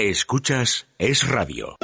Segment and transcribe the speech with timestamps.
[0.00, 1.74] Escuchas Es Radio.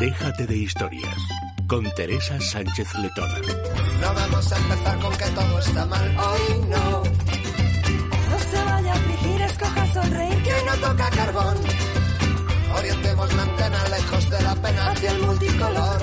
[0.00, 1.16] Déjate de historias
[1.68, 3.38] con Teresa Sánchez Letona.
[4.00, 6.16] No vamos a empezar con que todo está mal.
[6.18, 7.02] Hoy no.
[7.04, 10.42] No se vaya a afligir, escoja sonreír.
[10.42, 11.56] Que no toca carbón.
[12.76, 16.02] Orientemos la antena lejos de la pena hacia el multicolor.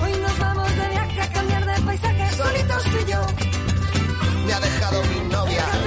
[0.00, 2.36] Hoy nos vamos de viaje a cambiar de paisaje.
[2.36, 3.26] Solitos tú y yo.
[4.46, 5.85] Me ha dejado mi novia.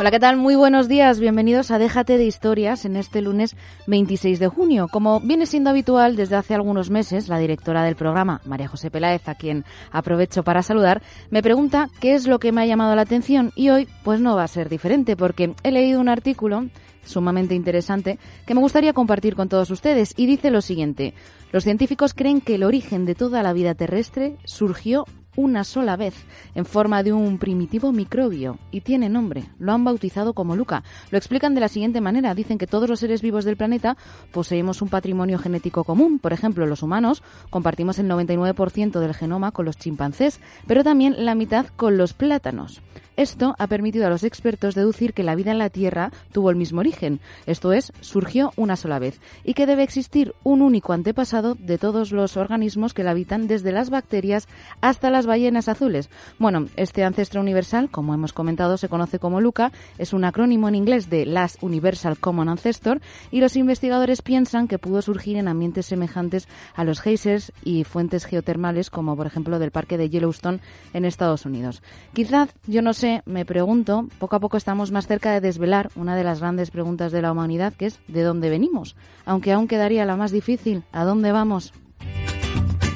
[0.00, 0.36] Hola, ¿qué tal?
[0.36, 1.18] Muy buenos días.
[1.18, 3.56] Bienvenidos a Déjate de Historias en este lunes
[3.88, 4.86] 26 de junio.
[4.86, 9.28] Como viene siendo habitual desde hace algunos meses, la directora del programa, María José Peláez,
[9.28, 13.02] a quien aprovecho para saludar, me pregunta qué es lo que me ha llamado la
[13.02, 16.66] atención y hoy pues no va a ser diferente porque he leído un artículo
[17.04, 21.12] sumamente interesante que me gustaría compartir con todos ustedes y dice lo siguiente.
[21.50, 25.06] Los científicos creen que el origen de toda la vida terrestre surgió
[25.38, 26.14] una sola vez,
[26.56, 29.44] en forma de un primitivo microbio, y tiene nombre.
[29.60, 30.82] Lo han bautizado como Luca.
[31.12, 32.34] Lo explican de la siguiente manera.
[32.34, 33.96] Dicen que todos los seres vivos del planeta
[34.32, 36.18] poseemos un patrimonio genético común.
[36.18, 41.36] Por ejemplo, los humanos compartimos el 99% del genoma con los chimpancés, pero también la
[41.36, 42.82] mitad con los plátanos.
[43.18, 46.56] Esto ha permitido a los expertos deducir que la vida en la Tierra tuvo el
[46.56, 51.56] mismo origen, esto es, surgió una sola vez, y que debe existir un único antepasado
[51.56, 54.46] de todos los organismos que la habitan, desde las bacterias
[54.80, 56.10] hasta las ballenas azules.
[56.38, 60.76] Bueno, este ancestro universal, como hemos comentado, se conoce como LUCA, es un acrónimo en
[60.76, 63.00] inglés de Last Universal Common Ancestor,
[63.32, 66.46] y los investigadores piensan que pudo surgir en ambientes semejantes
[66.76, 70.60] a los geysers y fuentes geotermales, como por ejemplo del parque de Yellowstone
[70.92, 71.82] en Estados Unidos.
[72.14, 76.16] Quizás, yo no sé, me pregunto, poco a poco estamos más cerca de desvelar una
[76.16, 78.96] de las grandes preguntas de la humanidad, que es ¿de dónde venimos?
[79.24, 81.72] Aunque aún quedaría la más difícil, ¿a dónde vamos?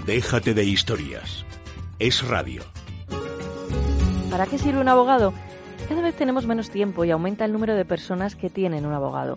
[0.06, 1.44] Déjate de historias.
[1.98, 2.62] Es Radio.
[4.30, 5.32] ¿Para qué sirve un abogado?
[5.88, 9.36] Cada vez tenemos menos tiempo y aumenta el número de personas que tienen un abogado.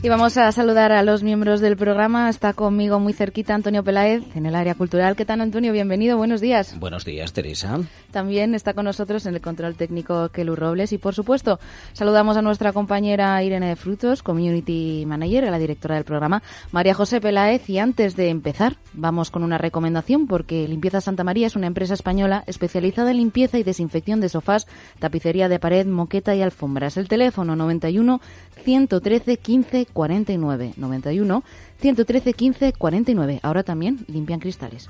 [0.00, 2.30] Y vamos a saludar a los miembros del programa.
[2.30, 5.16] Está conmigo muy cerquita Antonio Peláez en el área cultural.
[5.16, 5.72] ¿Qué tal, Antonio?
[5.72, 6.16] Bienvenido.
[6.16, 6.78] Buenos días.
[6.78, 7.80] Buenos días, Teresa.
[8.12, 10.92] También está con nosotros en el control técnico Kelu Robles.
[10.92, 11.58] Y por supuesto,
[11.94, 16.94] saludamos a nuestra compañera Irene de Frutos, Community Manager, a la directora del programa, María
[16.94, 17.68] José Peláez.
[17.68, 21.94] Y antes de empezar, vamos con una recomendación porque Limpieza Santa María es una empresa
[21.94, 24.68] española especializada en limpieza y desinfección de sofás,
[25.00, 26.96] tapicería de pared, moqueta y alfombras.
[26.96, 28.20] El teléfono 91
[28.64, 31.44] 113 15 49 91
[31.80, 33.40] 113 15 49.
[33.42, 34.88] Ahora también limpian cristales.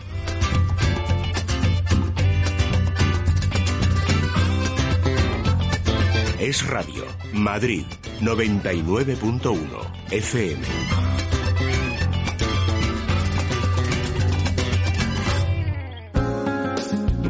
[6.39, 7.05] Es Radio.
[7.33, 7.85] Madrid
[8.21, 11.28] 99.1 FM.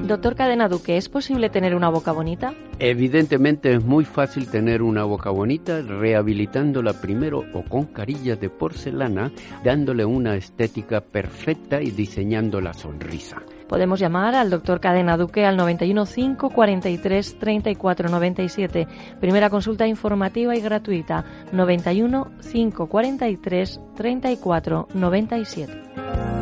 [0.09, 2.55] Doctor Cadena Duque, ¿es posible tener una boca bonita?
[2.79, 9.31] Evidentemente es muy fácil tener una boca bonita rehabilitándola primero o con carillas de porcelana,
[9.63, 13.43] dándole una estética perfecta y diseñando la sonrisa.
[13.69, 18.89] Podemos llamar al doctor Cadena Duque al 91 5 43 34 97.
[19.21, 21.23] Primera consulta informativa y gratuita
[21.53, 26.38] 91 5 43 34 97.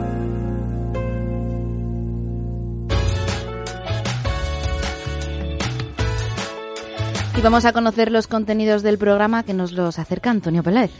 [7.36, 10.90] Y vamos a conocer los contenidos del programa que nos los acerca Antonio Peláez.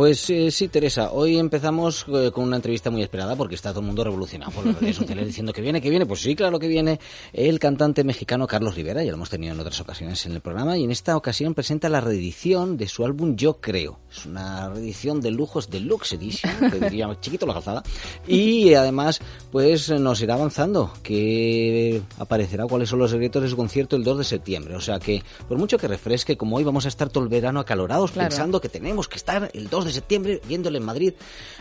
[0.00, 3.80] Pues eh, sí, Teresa, hoy empezamos eh, con una entrevista muy esperada porque está todo
[3.80, 6.06] el mundo revolucionado por las redes sociales diciendo que viene, que viene.
[6.06, 6.98] Pues sí, claro que viene
[7.34, 10.78] el cantante mexicano Carlos Rivera, ya lo hemos tenido en otras ocasiones en el programa,
[10.78, 13.98] y en esta ocasión presenta la reedición de su álbum Yo Creo.
[14.10, 17.82] Es una reedición de lujos Deluxe Edition, que diría chiquito la calzada,
[18.26, 19.20] y además
[19.52, 24.16] pues nos irá avanzando que aparecerá cuáles son los secretos de su concierto el 2
[24.16, 24.76] de septiembre.
[24.76, 27.60] O sea que, por mucho que refresque, como hoy vamos a estar todo el verano
[27.60, 31.12] acalorados pensando que tenemos que estar el 2 de septiembre viéndole en Madrid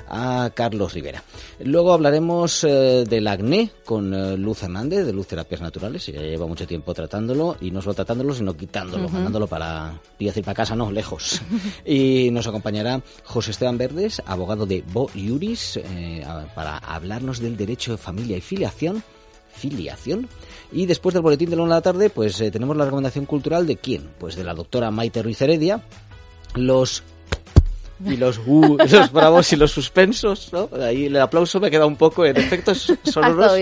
[0.08, 1.24] a Carlos Rivera.
[1.60, 6.08] Luego hablaremos eh, del acné con eh, Luz Hernández, de Luz Terapias Naturales.
[6.10, 10.44] Ella lleva mucho tiempo tratándolo y no solo tratándolo, sino quitándolo, mandándolo para, y decir
[10.44, 11.42] para casa, no, lejos.
[11.86, 17.92] y nos acompañará José Esteban Verdes, abogado de Bo Iuris, eh, para hablarnos del derecho
[17.92, 19.04] de familia y filiación
[19.60, 20.30] filiación.
[20.72, 23.68] Y después del boletín de la una de la tarde, pues tenemos la recomendación cultural
[23.68, 24.10] de quién?
[24.18, 25.84] Pues de la doctora Maite Ruiz Heredia,
[26.56, 27.04] los
[28.06, 30.70] y los uh, los bravos y los suspensos, ¿no?
[30.82, 33.54] Ahí el aplauso me ha quedado un poco en efectos sonoros.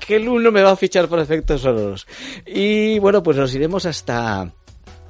[0.00, 2.06] que el uno me va a fichar por efectos sonoros.
[2.46, 4.52] Y bueno, pues nos iremos hasta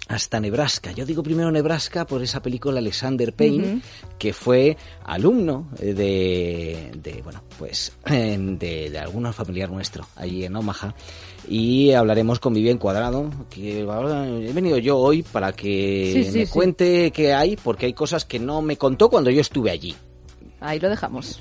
[0.09, 0.93] hasta Nebraska.
[0.93, 3.83] Yo digo primero Nebraska por esa película Alexander Payne,
[4.19, 10.95] que fue alumno de, de bueno, pues de, de algún familiar nuestro allí en Omaha.
[11.49, 17.35] Y hablaremos con Vivian Cuadrado, que he venido yo hoy para que me cuente qué
[17.35, 19.95] hay, porque hay cosas que no me contó cuando yo estuve allí.
[20.61, 21.41] Ahí lo dejamos.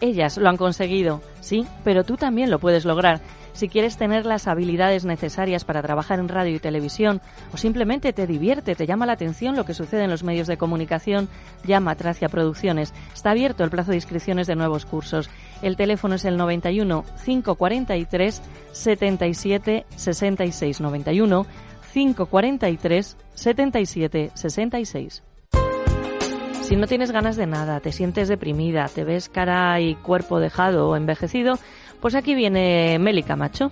[0.00, 3.20] Ellas lo han conseguido, sí, pero tú también lo puedes lograr.
[3.56, 7.22] Si quieres tener las habilidades necesarias para trabajar en radio y televisión
[7.54, 10.58] o simplemente te divierte, te llama la atención lo que sucede en los medios de
[10.58, 11.30] comunicación,
[11.64, 12.92] llama a Tracia Producciones.
[13.14, 15.30] Está abierto el plazo de inscripciones de nuevos cursos.
[15.62, 21.46] El teléfono es el 91 543 77 66 91
[21.94, 25.25] 543 77 66.
[26.62, 30.88] Si no tienes ganas de nada, te sientes deprimida, te ves cara y cuerpo dejado
[30.88, 31.58] o envejecido,
[32.00, 33.70] pues aquí viene Meli Camacho.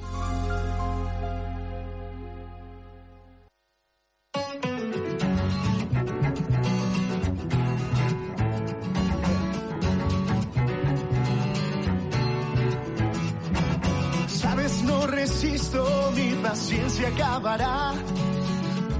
[16.15, 17.93] Mi paciencia acabará.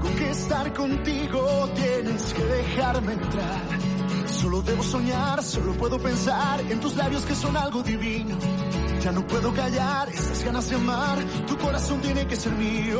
[0.01, 3.61] Con que estar contigo tienes que dejarme entrar.
[4.27, 8.37] Solo debo soñar, solo puedo pensar en tus labios que son algo divino.
[9.01, 12.99] Ya no puedo callar esas ganas de amar, tu corazón tiene que ser mío.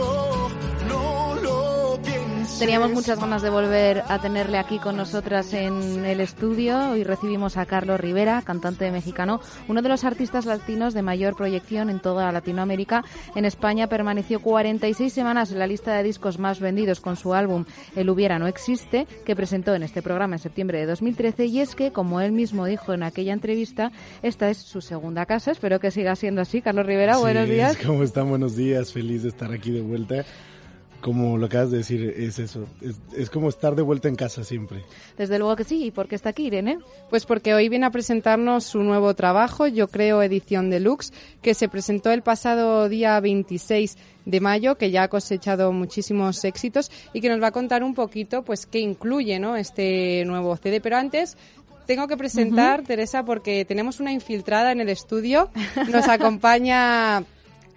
[0.88, 1.79] No lo.
[2.58, 6.92] Teníamos muchas ganas de volver a tenerle aquí con nosotras en el estudio.
[6.92, 11.90] Hoy recibimos a Carlos Rivera, cantante mexicano, uno de los artistas latinos de mayor proyección
[11.90, 13.06] en toda Latinoamérica.
[13.36, 17.66] En España permaneció 46 semanas en la lista de discos más vendidos con su álbum
[17.96, 21.46] El hubiera no existe, que presentó en este programa en septiembre de 2013.
[21.46, 23.92] Y es que, como él mismo dijo en aquella entrevista,
[24.22, 25.52] esta es su segunda casa.
[25.52, 26.62] Espero que siga siendo así.
[26.62, 27.78] Carlos Rivera, buenos días.
[27.86, 28.30] ¿Cómo están?
[28.30, 28.92] Buenos días.
[28.92, 30.26] Feliz de estar aquí de vuelta.
[31.02, 32.68] Como lo acabas de decir, es eso.
[32.82, 34.84] Es, es, como estar de vuelta en casa siempre.
[35.18, 35.86] Desde luego que sí.
[35.86, 36.80] ¿Y por qué está aquí, Irene?
[37.10, 41.70] Pues porque hoy viene a presentarnos su nuevo trabajo, Yo Creo Edición Deluxe, que se
[41.70, 47.30] presentó el pasado día 26 de mayo, que ya ha cosechado muchísimos éxitos y que
[47.30, 49.56] nos va a contar un poquito, pues, qué incluye, ¿no?
[49.56, 50.82] Este nuevo CD.
[50.82, 51.38] Pero antes,
[51.86, 55.50] tengo que presentar, Teresa, porque tenemos una infiltrada en el estudio.
[55.90, 57.24] Nos acompaña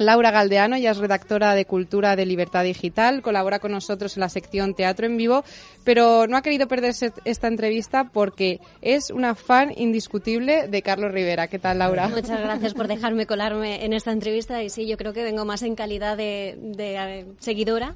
[0.02, 4.28] Laura Galdeano, ya es redactora de Cultura de Libertad Digital, colabora con nosotros en la
[4.28, 5.44] sección Teatro en Vivo,
[5.85, 11.49] pero no ha querido perderse esta entrevista porque es una fan indiscutible de Carlos Rivera.
[11.49, 12.09] ¿Qué tal, Laura?
[12.09, 15.62] Muchas gracias por dejarme colarme en esta entrevista y sí, yo creo que vengo más
[15.62, 17.94] en calidad de, eh, seguidora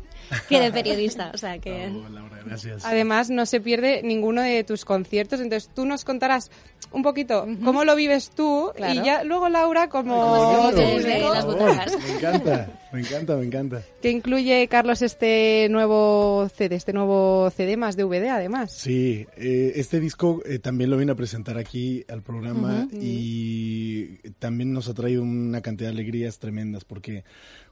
[0.49, 1.31] que de periodista.
[1.35, 1.89] O sea que...
[2.11, 2.85] Laura, gracias.
[2.85, 6.51] Además, no se pierde ninguno de tus conciertos, entonces tú nos contarás
[6.93, 10.71] un poquito cómo lo vives tú y ya luego Laura como...
[10.73, 13.83] las me encanta, me encanta, me encanta.
[14.01, 18.73] Que incluye, Carlos, este nuevo CD, este nuevo CD más DVD además.
[18.73, 24.73] Sí, eh, este disco eh, también lo vine a presentar aquí al programa y también
[24.73, 27.25] nos ha traído una cantidad de alegrías tremendas porque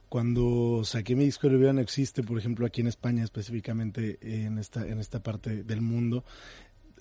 [0.09, 4.87] cuando saqué mi disco de no existe, por ejemplo, aquí en España específicamente en esta
[4.87, 6.23] en esta parte del mundo,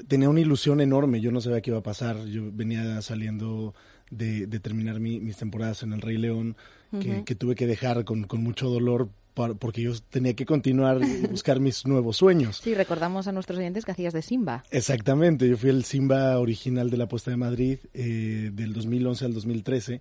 [0.09, 3.75] tenía una ilusión enorme, yo no sabía qué iba a pasar, yo venía saliendo
[4.11, 6.57] de, terminar mis temporadas en El Rey León,
[7.01, 11.87] que, tuve que dejar con, mucho dolor porque yo tenía que continuar y buscar mis
[11.87, 12.61] nuevos sueños.
[12.63, 14.65] Sí, recordamos a nuestros oyentes que hacías de Simba.
[14.71, 19.35] Exactamente, yo fui el Simba original de la Puesta de Madrid eh, del 2011 al
[19.35, 20.01] 2013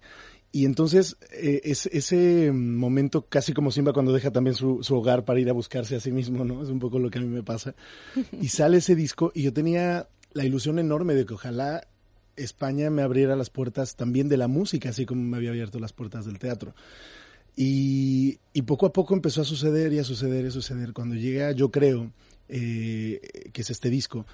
[0.52, 5.26] y entonces eh, es, ese momento casi como Simba cuando deja también su, su, hogar
[5.26, 6.62] para ir a buscarse a sí mismo, ¿no?
[6.62, 7.74] Es un poco lo que a mí me pasa.
[8.40, 11.88] Y sale ese disco y yo tenía la ilusión enorme de que ojalá
[12.36, 15.94] España me abriera las puertas también de la música, así como me había abierto las
[15.94, 16.74] puertas del teatro.
[17.56, 20.94] Y, poco a poco empezó a suceder y a suceder y a suceder.
[20.94, 22.12] Cuando llega, yo creo,
[22.50, 23.22] eh,
[23.52, 24.26] que es este disco,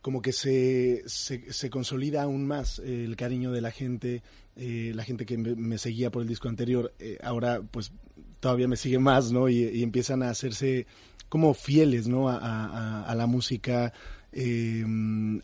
[0.00, 4.22] como que se, se, consolida aún más el cariño de la gente,
[4.56, 7.92] eh, la gente que me, seguía por el disco anterior, eh, ahora pues
[8.40, 9.48] todavía me sigue más, ¿no?
[9.48, 10.86] Y, empiezan a hacerse
[11.28, 12.28] como fieles, ¿no?
[12.28, 13.92] a la música,
[14.32, 14.84] eh,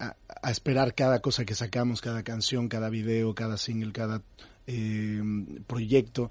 [0.01, 4.23] a, esperar cada cosa que sacamos, cada canción, cada video, cada single, cada
[4.67, 5.23] eh,
[5.67, 6.31] proyecto.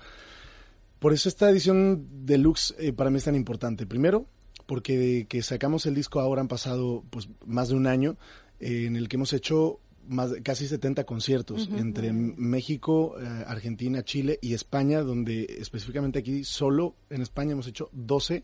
[0.99, 3.85] Por eso esta edición deluxe eh, para mí es tan importante.
[3.85, 4.25] Primero,
[4.65, 8.17] porque que sacamos el disco ahora han pasado pues más de un año
[8.59, 14.53] eh, en el que hemos hecho más, casi 70 conciertos entre México, Argentina, Chile y
[14.53, 18.43] España, donde específicamente aquí solo en España hemos hecho 12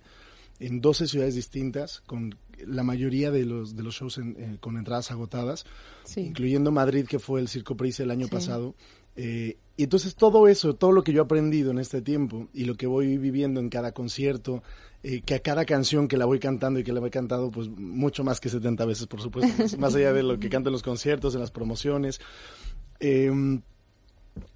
[0.60, 5.12] en 12 ciudades distintas con la mayoría de los, de los shows eh, con entradas
[5.12, 5.66] agotadas,
[6.16, 8.76] incluyendo Madrid, que fue el Circo Price el año pasado.
[9.16, 12.66] Eh, y entonces todo eso, todo lo que yo he aprendido en este tiempo y
[12.66, 14.64] lo que voy viviendo en cada concierto,
[15.02, 17.70] eh, que a cada canción que la voy cantando y que la voy cantado, pues
[17.70, 20.84] mucho más que 70 veces, por supuesto, más allá de lo que canto en los
[20.84, 22.22] conciertos, en las promociones,
[23.00, 23.62] em,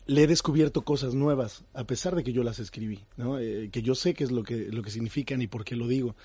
[0.05, 3.38] le he descubierto cosas nuevas, a pesar de que yo las escribí, ¿no?
[3.38, 6.15] que yo sé qué es lo que, lo que significan y por qué lo digo.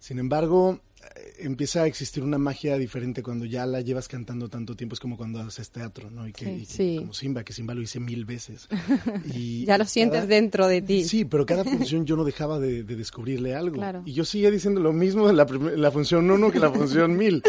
[0.00, 0.80] Sin embargo,
[1.14, 4.94] eh, empieza a existir una magia diferente cuando ya la llevas cantando tanto tiempo.
[4.94, 6.26] Es como cuando haces teatro, ¿no?
[6.26, 6.66] Y que,
[6.98, 8.66] como Simba, que Simba lo hice mil veces.
[9.34, 11.04] Y ya lo sientes dentro de ti.
[11.04, 13.80] Sí, pero cada función yo no dejaba de, descubrirle algo.
[14.04, 17.42] Y yo seguía diciendo lo mismo en la, la función uno que la función mil.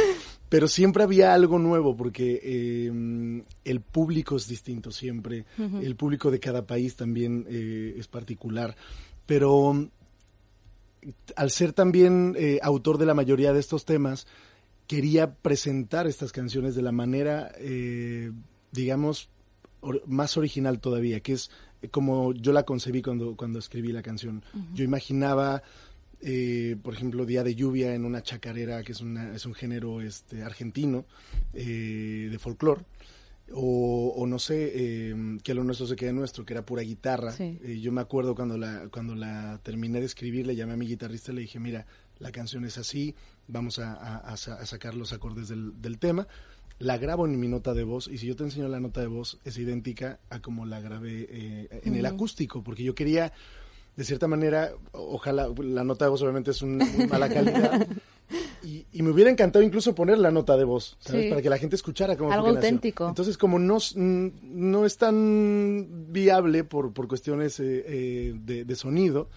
[0.50, 5.46] Pero siempre había algo nuevo porque eh, el público es distinto siempre.
[5.58, 8.76] El público de cada país también eh, es particular.
[9.26, 9.90] Pero
[11.36, 14.28] al ser también eh, autor de la mayoría de estos temas,
[14.88, 18.32] quería presentar estas canciones de la manera, eh,
[18.72, 19.30] digamos,
[20.06, 21.50] más original todavía, que es
[21.90, 24.44] como yo la concebí cuando, cuando escribí la canción.
[24.74, 25.64] Yo imaginaba,
[26.20, 30.02] eh, por ejemplo, Día de Lluvia en una chacarera, que es, una, es un género
[30.02, 31.06] este, argentino
[31.54, 32.84] de folclore
[33.54, 37.34] o, no sé, eh, que lo nuestro se quede nuestro, que era pura guitarra.
[37.40, 40.88] Eh, yo me acuerdo cuando la, cuando la terminé de escribir, le llamé a mi
[40.88, 41.86] guitarrista y le dije, mira,
[42.20, 43.16] la canción es así,
[43.48, 46.28] vamos a, sacar los acordes del, tema.
[46.80, 49.08] La grabo en mi nota de voz y si yo te enseño la nota de
[49.08, 53.34] voz es idéntica a como la grabé eh, en el acústico, porque yo quería,
[53.96, 57.88] de cierta manera, ojalá, la nota de voz obviamente es una mala calidad.
[58.64, 61.30] Y, me hubiera encantado incluso poner la nota de voz, ¿sabes?
[61.30, 63.08] Para que la gente escuchara cómo Algo auténtico.
[63.08, 69.30] Entonces, como no, no es tan viable por, por cuestiones eh, eh, de, sonido,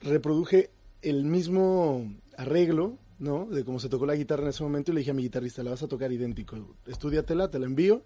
[0.00, 0.70] reproduje
[1.02, 3.46] el mismo arreglo, ¿no?
[3.46, 5.62] De cómo se tocó la guitarra en ese momento y le dije a mi guitarrista,
[5.62, 6.56] la vas a tocar idéntico.
[6.86, 8.02] Estudiatela, te la envío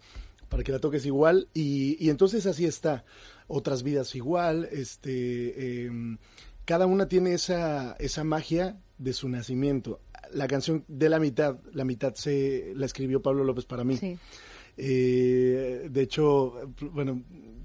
[0.48, 1.48] para que la toques igual.
[1.54, 3.04] Y, y entonces así está.
[3.48, 5.84] Otras vidas igual, este...
[5.86, 6.18] Em,
[6.66, 10.00] cada una tiene esa, esa magia de su nacimiento.
[10.32, 13.98] La canción de la mitad, la mitad se la escribió Pablo López para mí.
[14.76, 16.54] Eh, de hecho,
[16.92, 17.22] bueno,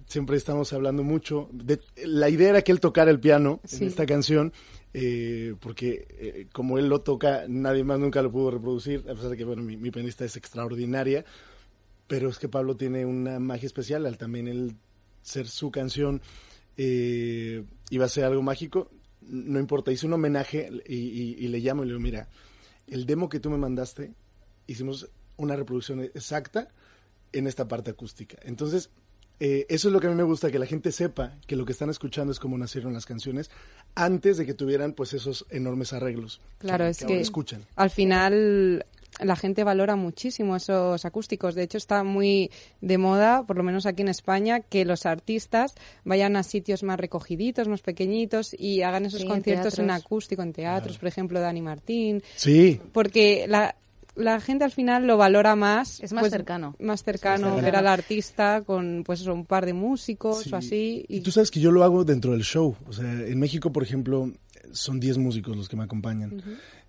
[0.08, 1.50] siempre estamos hablando mucho.
[1.52, 4.54] De, la idea era que él tocara el piano en esta canción,
[4.94, 9.30] eh, porque eh, como él lo toca, nadie más nunca lo pudo reproducir, a pesar
[9.30, 11.26] de que bueno, mi, mi pianista es extraordinaria,
[12.08, 14.76] pero es que Pablo tiene una magia especial al también el
[15.24, 16.22] ser su canción
[16.78, 18.90] eh, iba a ser algo mágico,
[19.22, 22.28] no importa, hice un homenaje y, y, y, le llamo y le digo, mira,
[22.88, 24.12] el demo que tú me mandaste,
[24.68, 26.70] hicimos una reproducción exacta
[27.34, 28.38] en esta parte acústica.
[28.44, 28.90] Entonces,
[29.40, 31.66] eh, eso es lo que a mí me gusta, que la gente sepa que lo
[31.66, 33.50] que están escuchando es cómo nacieron las canciones
[33.96, 36.42] antes de que tuvieran pues esos enormes arreglos.
[36.60, 37.66] Claro, que, es que, que escuchan.
[37.76, 38.86] al final
[39.20, 41.54] la gente valora muchísimo esos acústicos.
[41.56, 42.50] De hecho, está muy
[42.80, 45.76] de moda, por lo menos aquí en España, que los artistas
[46.06, 50.54] vayan a sitios más recogiditos, más pequeñitos y hagan esos Sí, conciertos en, acústico, en
[50.54, 52.24] teatros, por ejemplo, Dani Martín.
[52.36, 53.76] Sí, Porque la,
[54.16, 56.00] la gente al final lo valora más.
[56.02, 56.76] Es más pues, cercano.
[56.80, 60.50] Más cercano, ver al artista con pues eso, un par de músicos Sí.
[60.54, 61.06] o así.
[61.10, 62.76] Y tú sabes que yo lo hago dentro del show.
[62.88, 64.32] O sea, en México, por ejemplo,
[64.72, 66.42] son 10 músicos los que me acompañan.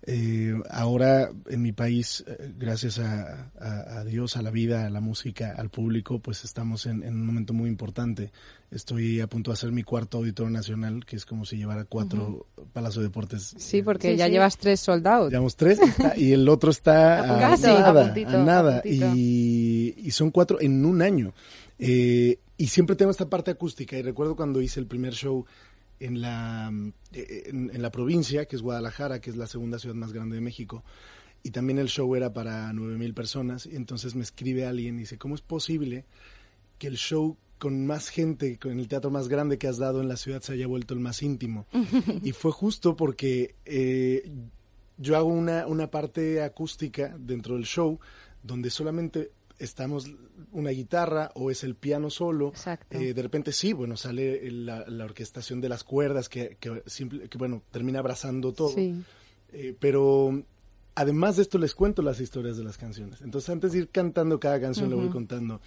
[0.05, 4.89] Eh, ahora, en mi país, eh, gracias a, a- a Dios, a la vida, a
[4.89, 8.31] la música, al público, pues estamos en, en un momento muy importante.
[8.69, 12.47] Estoy a punto de hacer mi cuarto auditorio nacional, que es como si llevara cuatro
[12.73, 13.53] Palacio de Deportes.
[13.57, 14.31] Sí, porque Sí, ya sí.
[14.31, 15.29] llevas tres soldados.
[15.29, 17.19] Llevamos tres está- y el otro está
[17.53, 18.77] A nada, a puntito, a nada.
[18.77, 19.11] a puntito.
[19.15, 21.33] Y, y son cuatro en un año.
[21.79, 23.97] Eh, y siempre tengo esta parte acústica.
[23.97, 25.45] Y recuerdo cuando hice el primer show
[26.03, 26.71] en la,
[27.13, 30.35] eh, en, en la provincia, que es Guadalajara, que es la segunda ciudad más grande
[30.35, 30.83] de México.
[31.43, 33.65] Y también el show era para nueve mil personas.
[33.65, 36.05] Y entonces me escribe alguien y dice, ¿cómo es posible
[36.77, 40.09] que el show con más gente, con el teatro más grande que has dado en
[40.09, 41.67] la ciudad se haya vuelto el más íntimo?
[42.21, 44.29] y fue justo porque eh,
[44.97, 47.99] yo hago una, una parte acústica dentro del show
[48.41, 50.09] donde solamente estamos
[50.51, 52.49] una guitarra o es el piano solo.
[52.49, 52.97] Exacto.
[52.97, 57.29] Eh, de repente sí, bueno, sale la, la orquestación de las cuerdas que, que, simple-
[57.29, 58.69] que, bueno, termina abrazando todo.
[58.69, 58.95] Sí.
[59.53, 60.43] Eh, pero
[60.95, 63.21] además de esto les cuento las historias de las canciones.
[63.21, 65.61] Entonces antes de ir cantando cada canción le voy contando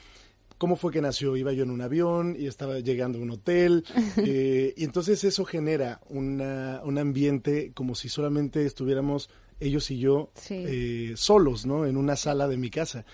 [0.59, 1.37] cómo fue que nació.
[1.37, 3.85] Iba yo en un avión y estaba llegando a un hotel.
[4.19, 9.31] eh, y entonces eso genera una, un ambiente como si solamente estuviéramos
[9.61, 10.55] ellos y yo Sí.
[10.67, 11.87] eh, solos, ¿no?
[11.87, 13.05] En una sala de mi casa.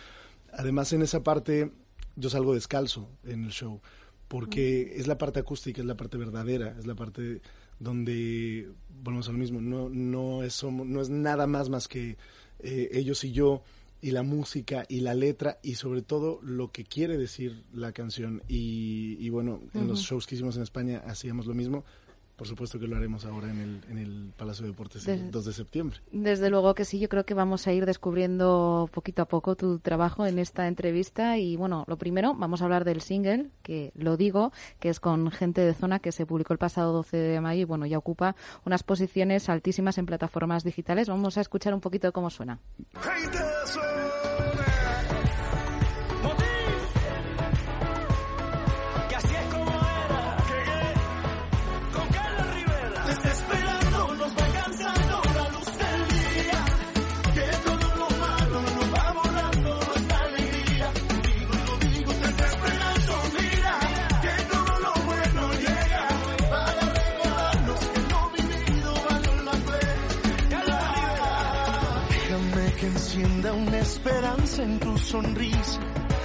[0.53, 1.71] Además en esa parte
[2.17, 3.81] yo salgo descalzo en el show
[4.29, 7.43] porque es la parte acústica, es la parte verdadera, es la parte
[7.79, 8.67] donde
[9.03, 12.17] volvemos al mismo, no, no, es, no es nada más más que
[12.61, 13.62] eh, ellos y yo
[14.01, 18.43] y la música y la letra y sobre todo lo que quiere decir la canción.
[18.49, 21.85] Y, y bueno, en los shows que hicimos en España hacíamos lo mismo,
[22.42, 25.31] por supuesto que lo haremos ahora en el, en el Palacio de Deportes el Des-
[25.31, 25.98] 2 de septiembre.
[26.11, 29.78] Desde luego que sí, yo creo que vamos a ir descubriendo poquito a poco tu
[29.78, 34.16] trabajo en esta entrevista y bueno, lo primero, vamos a hablar del single, que lo
[34.16, 34.50] digo,
[34.81, 37.64] que es con Gente de Zona, que se publicó el pasado 12 de mayo y
[37.64, 38.35] bueno, ya ocupa
[38.66, 41.09] unas posiciones altísimas en plataformas digitales.
[41.09, 42.59] Vamos a escuchar un poquito de cómo suena.
[42.92, 44.32] Que
[73.12, 75.81] encienda una esperanza en tu sonrisa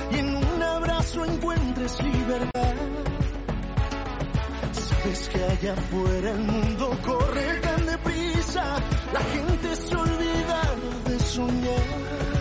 [0.10, 2.74] y en un abrazo encuentres libertad.
[4.72, 8.78] Sabes que allá afuera el mundo corre tan deprisa,
[9.12, 10.62] la gente se olvida
[11.08, 12.37] de soñar.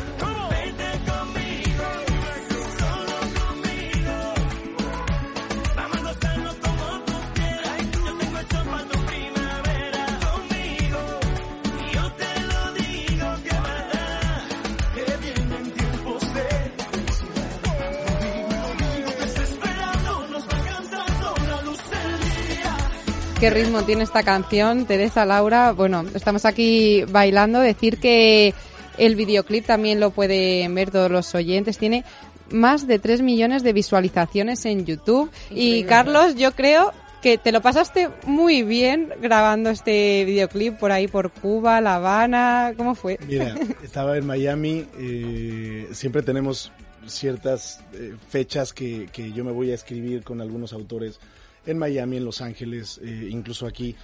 [23.47, 25.71] ¿Qué ritmo tiene esta canción, Teresa, Laura?
[25.71, 27.61] Bueno, estamos aquí bailando.
[27.61, 28.53] Decir que
[28.99, 31.79] el videoclip también lo pueden ver todos los oyentes.
[31.79, 32.05] Tiene
[32.51, 35.31] más de 3 millones de visualizaciones en YouTube.
[35.51, 35.87] Y Increíble.
[35.87, 41.31] Carlos, yo creo que te lo pasaste muy bien grabando este videoclip por ahí por
[41.31, 42.73] Cuba, La Habana.
[42.77, 43.17] ¿Cómo fue?
[43.29, 43.55] Mira,
[43.85, 46.73] estaba en Miami, eh, siempre tenemos
[47.07, 51.21] ciertas eh, fechas que, que yo me voy a escribir con algunos autores
[51.67, 53.95] en Miami, en Los Ángeles, eh, incluso aquí.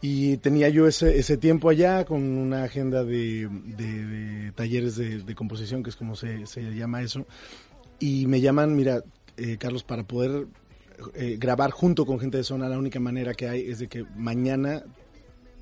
[0.00, 5.18] Y tenía yo ese, ese tiempo allá con una agenda de, de- de talleres de,
[5.22, 7.24] de composición, que es como se, se llama eso.
[8.00, 9.02] Y me llaman, mira,
[9.36, 10.46] eh, Carlos, para poder
[11.14, 14.04] eh, grabar junto con gente de zona, la única manera que hay es de que
[14.16, 14.82] mañana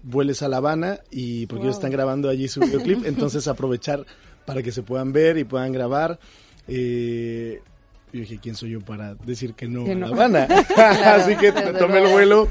[0.03, 1.81] vueles a La Habana y porque ellos Wow.
[1.81, 4.07] están grabando allí su videoclip, entonces aprovechar
[4.47, 6.19] para que se puedan ver y puedan grabar.
[6.67, 7.61] Eh,
[8.13, 9.95] yo dije, ¿quién soy yo para decir que no Que a.
[9.97, 10.47] La Habana?
[10.75, 12.49] Claro, Así que tomé el vuelo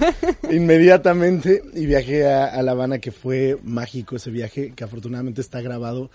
[0.51, 5.61] inmediatamente y viajé a, a La Habana, que fue mágico ese viaje, que afortunadamente está
[5.61, 6.09] grabado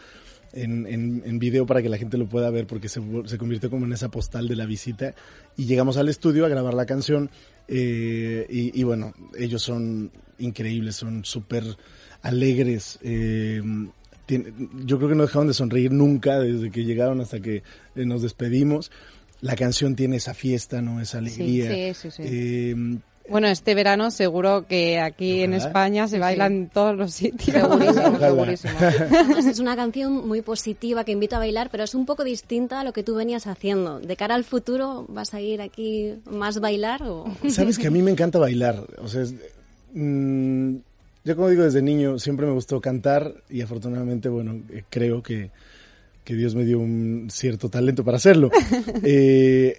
[0.53, 3.71] en, en, en video para que la gente lo pueda ver porque se, se convirtió
[3.71, 5.15] como en esa postal de la visita
[5.57, 7.31] y llegamos al estudio a grabar la canción
[7.67, 11.65] eh, y, y bueno, ellos son increíbles, son súper
[12.23, 12.99] alegres.
[13.03, 13.63] eh,
[14.87, 17.57] yo creo que no dejaron de sonreír nunca desde que llegaron hasta que
[17.95, 18.91] eh, nos despedimos.
[19.45, 21.01] La canción tiene esa fiesta, ¿no?
[21.01, 21.71] Esa alegría.
[21.71, 22.23] Sí, sí, sí.
[22.25, 22.75] Eh,
[23.29, 25.55] Bueno, este verano seguro que aquí en.
[25.55, 26.55] España se Sí, baila sí.
[26.55, 27.57] en todos los sitios.
[27.57, 28.29] Segurísimo, Ojalá.
[28.29, 28.73] segurísimo.
[28.79, 32.81] Además, es una canción muy positiva que invita a bailar, pero es un poco distinta
[32.81, 34.01] a lo que tú venías haciendo.
[34.01, 37.25] ¿De cara al futuro vas a ir aquí más bailar o...?
[37.49, 38.83] Sabes que a mí me encanta bailar.
[38.99, 39.35] O sea, es-
[39.95, 40.77] mm,
[41.25, 45.51] yo como digo desde niño siempre me gustó cantar y afortunadamente, bueno, eh, creo que,
[46.25, 48.51] que Dios me dio un cierto talento para hacerlo.
[49.05, 49.79] Eh,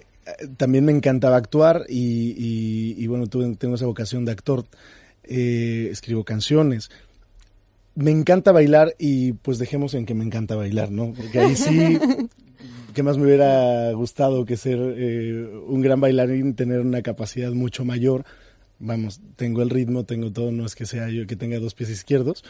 [0.56, 4.64] también me encantaba actuar y, y- y, bueno, tuve- tengo esa vocación de actor.
[5.24, 6.90] Eh, escribo canciones.
[7.94, 11.12] Me encanta bailar y pues dejemos en que me encanta bailar, ¿no?
[11.14, 11.98] Porque ahí sí
[12.94, 17.84] ¿Qué más me hubiera gustado que ser eh, un gran bailarín, tener una capacidad mucho
[17.84, 18.24] mayor?
[18.78, 21.90] Vamos, tengo el ritmo, tengo todo, no es que sea yo que tenga dos pies
[21.90, 22.42] izquierdos,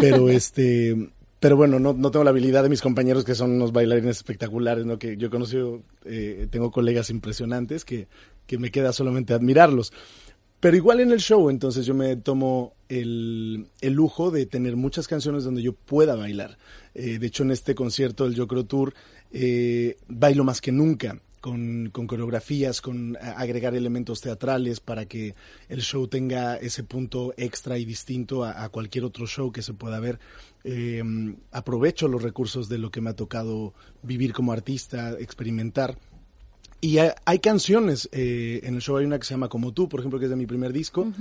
[0.00, 1.10] pero este,
[1.40, 4.84] pero bueno, no, no tengo la habilidad de mis compañeros que son unos bailarines espectaculares,
[4.84, 4.98] ¿no?
[4.98, 8.08] Que yo he conocido, eh, tengo colegas impresionantes que,
[8.46, 9.92] que me queda solamente admirarlos.
[10.60, 15.08] Pero igual en el show, entonces yo me tomo el, el lujo de tener muchas
[15.08, 16.58] canciones donde yo pueda bailar.
[16.94, 18.92] Eh, de hecho, en este concierto del Yo Creo Tour,
[19.32, 25.34] eh, bailo más que nunca, con, con coreografías, con a- agregar elementos teatrales para que
[25.68, 29.74] el show tenga ese punto extra y distinto a, a cualquier otro show que se
[29.74, 30.18] pueda ver.
[30.64, 31.02] Eh,
[31.52, 33.72] aprovecho los recursos de lo que me ha tocado
[34.02, 35.96] vivir como artista, experimentar.
[36.82, 39.88] Y hay, hay canciones, eh, en el show hay una que se llama Como tú,
[39.88, 41.12] por ejemplo, que es de mi primer disco,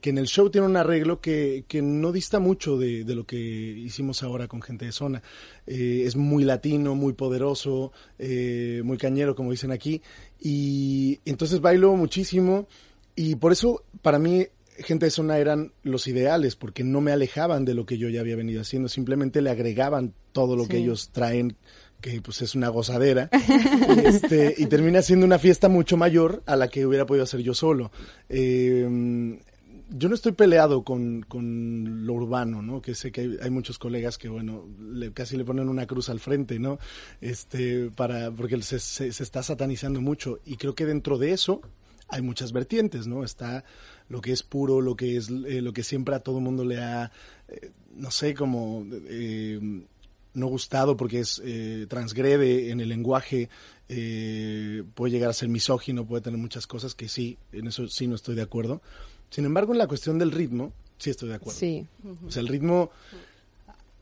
[0.00, 3.24] que en el show tiene un arreglo que, que no dista mucho de, de lo
[3.24, 5.22] que hicimos ahora con gente de zona.
[5.68, 10.02] Eh, es muy latino, muy poderoso, eh, muy cañero, como dicen aquí.
[10.40, 12.66] Y entonces bailo muchísimo
[13.14, 14.46] y por eso para mí
[14.78, 18.20] gente de zona eran los ideales, porque no me alejaban de lo que yo ya
[18.20, 21.56] había venido haciendo, simplemente le agregaban todo lo que ellos traen
[22.04, 23.30] que pues es una gozadera
[24.04, 27.54] este, y termina siendo una fiesta mucho mayor a la que hubiera podido hacer yo
[27.54, 27.90] solo.
[28.28, 29.38] Eh,
[29.88, 32.82] yo no estoy peleado con, con lo urbano, ¿no?
[32.82, 36.20] Que sé que hay, muchos colegas que, bueno, le- casi le ponen una cruz al
[36.20, 36.78] frente, ¿no?
[37.22, 40.40] Este, para, porque se, se, se está satanizando mucho.
[40.44, 41.62] Y creo que dentro de eso
[42.08, 43.24] hay muchas vertientes, ¿no?
[43.24, 43.64] Está
[44.10, 46.80] lo que es puro, lo que es, eh, lo que siempre a todo mundo le
[46.82, 47.10] ha,
[47.48, 49.58] eh, no sé, como, eh,
[50.34, 53.48] no gustado porque es eh, transgrede en el lenguaje,
[53.88, 58.06] eh, puede llegar a ser misógino, puede tener muchas cosas que sí, en eso sí
[58.06, 58.80] no estoy de acuerdo.
[59.30, 61.58] Sin embargo, en la cuestión del ritmo, sí estoy de acuerdo.
[61.58, 61.86] Sí.
[62.26, 62.90] O sea, el ritmo,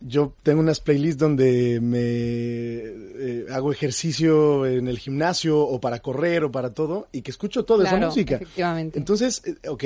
[0.01, 6.45] yo tengo unas playlists donde me eh, hago ejercicio en el gimnasio o para correr
[6.45, 8.37] o para todo y que escucho toda esa música.
[8.37, 8.99] efectivamente.
[8.99, 9.85] Entonces, ok,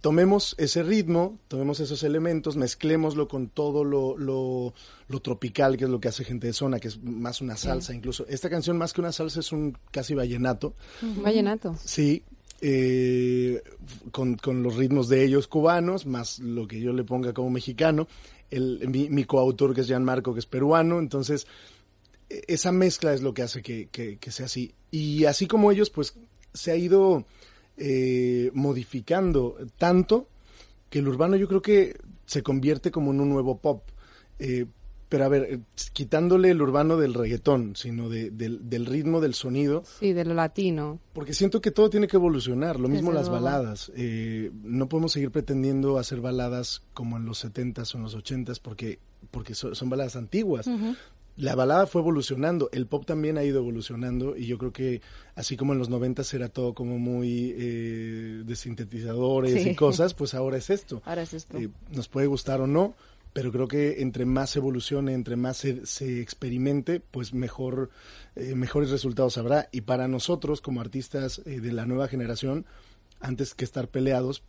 [0.00, 4.72] tomemos ese ritmo, tomemos esos elementos, mezclémoslo con todo lo, lo,
[5.08, 7.94] lo tropical, que es lo que hace gente de zona, que es más una salsa
[7.94, 8.24] incluso.
[8.28, 10.74] Esta canción, más que una salsa, es un casi vallenato.
[11.02, 11.76] Un Vallenato.
[11.84, 12.22] Sí,
[12.62, 13.62] eh,
[14.10, 18.06] con, con los ritmos de ellos cubanos, más lo que yo le ponga como mexicano.
[18.50, 20.98] El, mi, mi coautor, que es Gianmarco, que es peruano.
[20.98, 21.46] Entonces,
[22.28, 24.72] e- esa mezcla es lo que hace que, que- que sea así.
[24.90, 26.14] Y así como ellos, pues
[26.52, 27.24] se ha ido
[27.76, 30.28] eh, modificando tanto
[30.88, 33.82] que el urbano yo creo que se convierte como en un nuevo pop.
[34.38, 34.66] Eh,
[35.08, 35.58] pero a ver, eh,
[35.92, 40.34] quitándole el urbano del reggaetón, sino de- del, del ritmo, del sonido, Sí, de lo
[40.34, 41.00] latino.
[41.12, 43.44] porque siento que todo tiene que evolucionar, lo mismo Desde las luego.
[43.44, 43.90] baladas.
[43.96, 48.60] Eh, no podemos seguir pretendiendo hacer baladas como en los 70s o en los 80s
[48.60, 49.00] porque,
[49.32, 50.68] porque so- son baladas antiguas.
[51.40, 55.00] La balada fue evolucionando, el pop también ha ido evolucionando y yo creo que
[55.34, 59.70] así como en los 90s era todo como muy eh, de sintetizadores Sí.
[59.70, 61.00] y cosas, pues ahora es esto.
[61.06, 61.56] Ahora es esto.
[61.56, 62.94] Eh, nos puede gustar o no,
[63.32, 67.88] pero creo que entre más evolucione, entre más se, se experimente, pues mejor,
[68.36, 69.70] eh, mejores resultados habrá.
[69.72, 72.66] Y para nosotros, como artistas eh, de la nueva generación,
[73.20, 74.42] antes que estar peleados,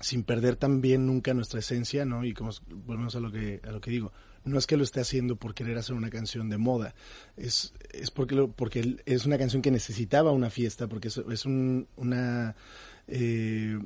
[0.00, 2.24] sin perder también nunca nuestra esencia, ¿no?
[2.24, 2.50] Y como
[2.84, 4.12] volvemos a lo que a lo que digo,
[4.46, 6.94] no es que lo esté haciendo por querer hacer una canción de moda,
[7.36, 11.44] es, es porque lo, porque es una canción que necesitaba una fiesta, porque es, es
[11.44, 12.56] un, una
[13.08, 13.78] eh,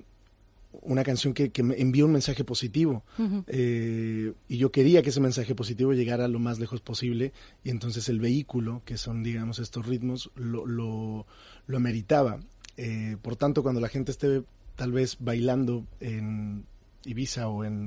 [0.82, 3.02] una canción que, que me envía un mensaje positivo
[3.48, 7.32] eh, y yo quería que ese mensaje positivo llegara lo más lejos posible
[7.64, 11.26] y entonces el vehículo, que son digamos estos ritmos, lo, lo,
[11.66, 12.40] lo ameritaba.
[12.76, 14.42] Eh, por tanto, cuando la gente esté
[14.76, 16.64] tal vez bailando en
[17.04, 17.86] Ibiza o en,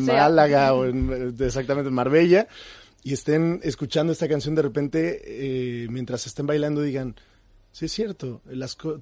[0.00, 2.48] Málaga o en, exactamente en Marbella
[3.02, 7.14] y estén escuchando esta canción de repente eh, mientras estén bailando digan
[7.76, 8.40] Sí, es cierto.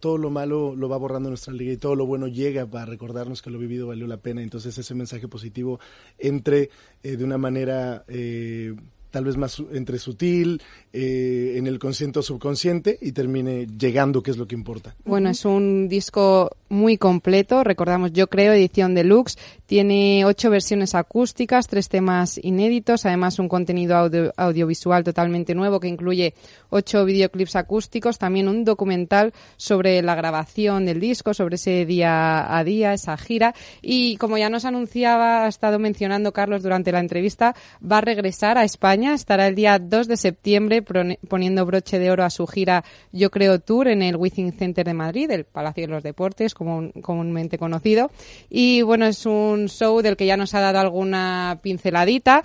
[0.01, 3.41] todo lo malo lo va borrando nuestra liga y todo lo bueno llega para recordarnos
[3.41, 4.43] que lo vivido valió la pena.
[4.43, 5.79] Entonces ese mensaje positivo
[6.19, 6.71] entre
[7.05, 8.75] eh, de una manera eh,
[9.15, 10.61] tal vez más entre sutil,
[10.93, 14.97] eh, en el consciente o subconsciente y termine llegando, que es lo que importa.
[15.05, 21.69] Bueno, es un disco muy completo, recordamos, yo creo, edición deluxe, tiene ocho versiones acústicas,
[21.69, 23.97] tres temas inéditos, además un contenido
[24.37, 26.35] audiovisual totalmente nuevo que incluye
[26.69, 32.63] ocho videoclips acústicos, también un documental sobre la grabación del disco, sobre ese día a
[32.65, 37.55] día, esa gira, y como ya nos anunciaba, ha estado mencionando Carlos durante la entrevista,
[37.81, 39.15] va a regresar a España.
[39.15, 43.61] Estará el día 2 de septiembre poniendo broche de oro a su gira Yo Creo
[43.61, 46.55] Tour en el Within Center de Madrid, el Palacio de los Deportes,
[47.03, 48.11] comúnmente conocido.
[48.51, 52.43] Y bueno, es un show del que ya nos ha dado alguna pinceladita,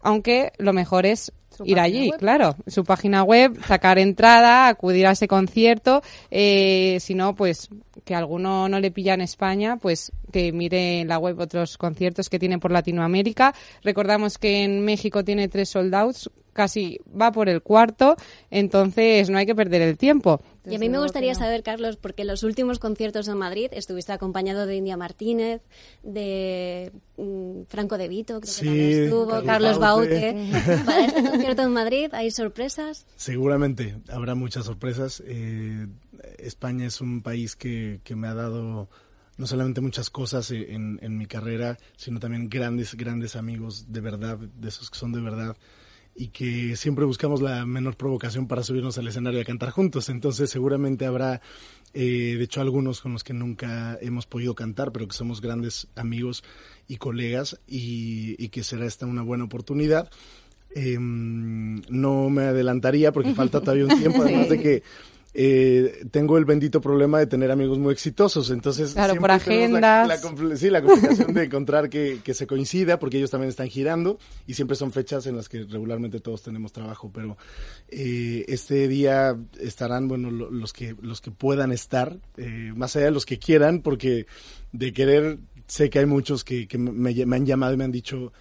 [0.00, 1.32] aunque lo mejor es
[1.64, 7.34] ir allí, claro, su página web, sacar entrada, acudir a ese concierto, eh, si no,
[7.34, 7.68] pues
[8.04, 12.28] que alguno no le pilla en España, pues que mire en la web otros conciertos
[12.28, 13.54] que tiene por Latinoamérica.
[13.82, 18.16] Recordamos que en México tiene tres sold outs, casi va por el cuarto,
[18.50, 20.40] entonces no hay que perder el tiempo.
[20.66, 24.10] Y a mí me gustaría saber, Carlos, porque en los últimos conciertos en Madrid estuviste
[24.10, 25.62] acompañado de India Martínez,
[26.02, 30.50] de mm, Franco De Vito, creo que también estuvo, Carlos, Baute.
[30.84, 33.06] Para este concierto en Madrid, ¿hay sorpresas?
[33.14, 35.22] Seguramente, habrá muchas sorpresas.
[35.28, 35.86] Eh,
[36.38, 38.88] España es un país que, que me ha dado
[39.36, 44.38] no solamente muchas cosas en, en, mi carrera, sino también grandes, grandes amigos de verdad,
[44.38, 45.56] de esos que son de verdad
[46.18, 50.08] y que siempre buscamos la menor provocación para subirnos al escenario a cantar juntos.
[50.08, 51.40] Entonces seguramente habrá,
[51.94, 55.86] eh, de hecho, algunos con los que nunca hemos podido cantar, pero que somos grandes
[55.94, 56.42] amigos
[56.88, 60.10] y colegas y, que será esta una buena oportunidad.
[60.74, 64.82] Em, no me adelantaría porque falta todavía un tiempo, además de que
[65.40, 68.50] eh, tengo el bendito problema de tener amigos muy exitosos.
[68.50, 70.08] Entonces, claro, por agendas.
[70.08, 74.54] La, sí, la complicación de encontrar que, se coincida, porque ellos también están girando y
[74.54, 77.12] siempre son fechas en las que regularmente todos tenemos trabajo.
[77.14, 77.36] Pero
[77.88, 83.12] eh, este día estarán, bueno, los que, los que puedan estar, eh, más allá de
[83.12, 84.26] los que quieran, porque
[84.72, 88.32] de querer sé que hay muchos que, me, han llamado y me han dicho.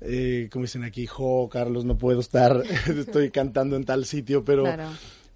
[0.00, 4.64] Eh, como dicen aquí, jo, Carlos, no puedo estar, estoy cantando en tal sitio, pero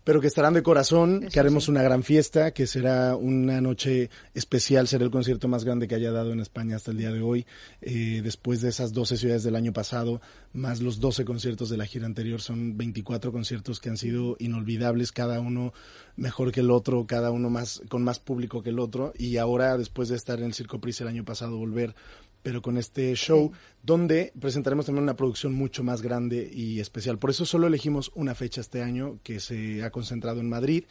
[0.04, 4.86] pero que estarán de corazón, que haremos una gran fiesta, que será una noche especial,
[4.86, 7.46] será el concierto más grande que haya dado en España hasta el día de hoy,
[7.80, 10.20] eh, después de esas 12 ciudades del año pasado,
[10.52, 15.10] más los 12 conciertos de la gira anterior, son 24 conciertos que han sido inolvidables,
[15.10, 15.72] cada uno
[16.16, 19.78] mejor que el otro, cada uno más con más público que el otro, y ahora,
[19.78, 21.94] después de estar en el Circo Pris el año pasado, volver
[22.44, 23.50] pero con este show,
[23.82, 27.18] donde presentaremos también una producción mucho más grande y especial.
[27.18, 30.84] Por eso solo elegimos una fecha este año que se ha concentrado en Madrid,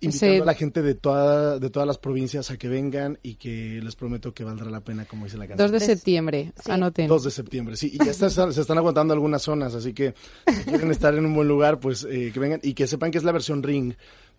[0.00, 3.80] invitando a la gente de, toda, de todas las provincias a que vengan y que
[3.82, 5.70] les prometo que valdrá la pena, como dice la canción.
[5.70, 7.06] 2 de septiembre, anoten.
[7.06, 7.90] 2 de septiembre, sí.
[7.92, 10.14] Y ya se están aguantando algunas zonas, así que
[10.46, 13.18] si quieren estar en un buen lugar, pues eh, que vengan y que sepan que
[13.18, 13.92] es la versión ring.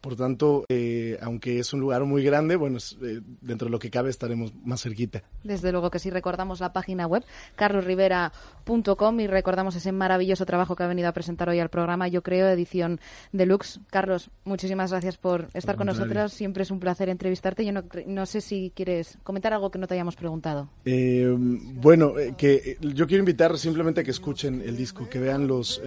[0.03, 3.89] Por tanto, eh, aunque es un lugar muy grande, bueno, eh, dentro de lo que
[3.89, 5.23] cabe estaremos más cerquita.
[5.45, 7.23] Desde luego que sí, recordamos la página web,
[7.55, 12.21] carlosrivera.com y recordamos ese maravilloso trabajo que ha venido a presentar hoy al programa, yo
[12.21, 12.99] creo, edición
[13.31, 13.79] deluxe.
[13.91, 16.33] Carlos, muchísimas gracias por estar con nosotros.
[16.33, 17.65] Siempre es un placer entrevistarte.
[17.65, 20.67] Yo no, no, sé si quieres comentar algo que no te hayamos preguntado.
[20.83, 25.81] Eh, bueno, que yo quiero invitar simplemente a que escuchen el disco, que vean los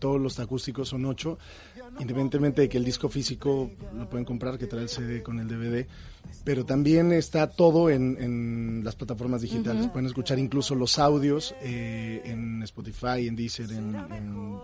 [0.00, 1.38] todos los acústicos, son ocho
[1.98, 3.59] independientemente de que el disco físico
[3.94, 5.86] lo pueden comprar, que trae el CD con el DVD,
[6.44, 9.88] pero también está todo en, las plataformas digitales.
[9.88, 13.68] Pueden escuchar incluso los audios eh, en Spotify, en Deezer,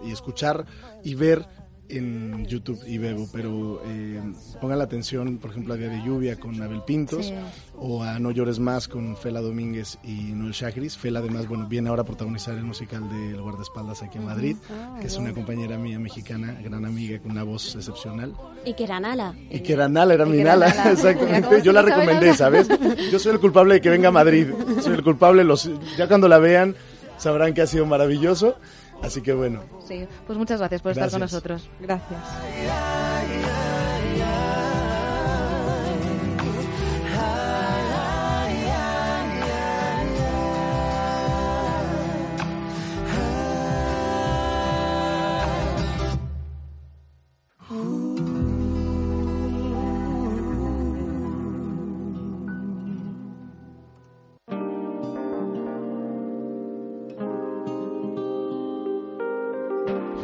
[0.05, 0.65] y escuchar
[1.03, 1.45] y ver
[1.89, 4.21] en YouTube y Bebo, pero eh,
[4.61, 7.33] pongan la atención, por ejemplo, a Día de Lluvia con Abel Pintos
[7.77, 10.97] o a No Llores Más con Fela Domínguez y Noel Chagris.
[10.97, 14.57] Fela, además, bueno, viene ahora a protagonizar el musical de El Guardaespaldas aquí en Madrid,
[14.71, 18.35] ah, que es una compañera mía mexicana, gran amiga, con una voz excepcional.
[18.65, 19.35] Y que era Nala.
[19.51, 21.63] Y que era Nala, era mi Nala, exactamente.
[21.63, 22.69] Yo la recomendé, ¿sabes?
[23.11, 24.49] Yo soy el culpable de que venga a Madrid.
[24.81, 26.75] Soy el culpable, los, ya cuando la vean
[27.19, 28.57] sabrán que ha sido maravilloso.
[29.03, 29.63] Así que bueno.
[29.87, 31.69] Sí, pues muchas gracias por estar con nosotros.
[31.81, 32.21] Gracias.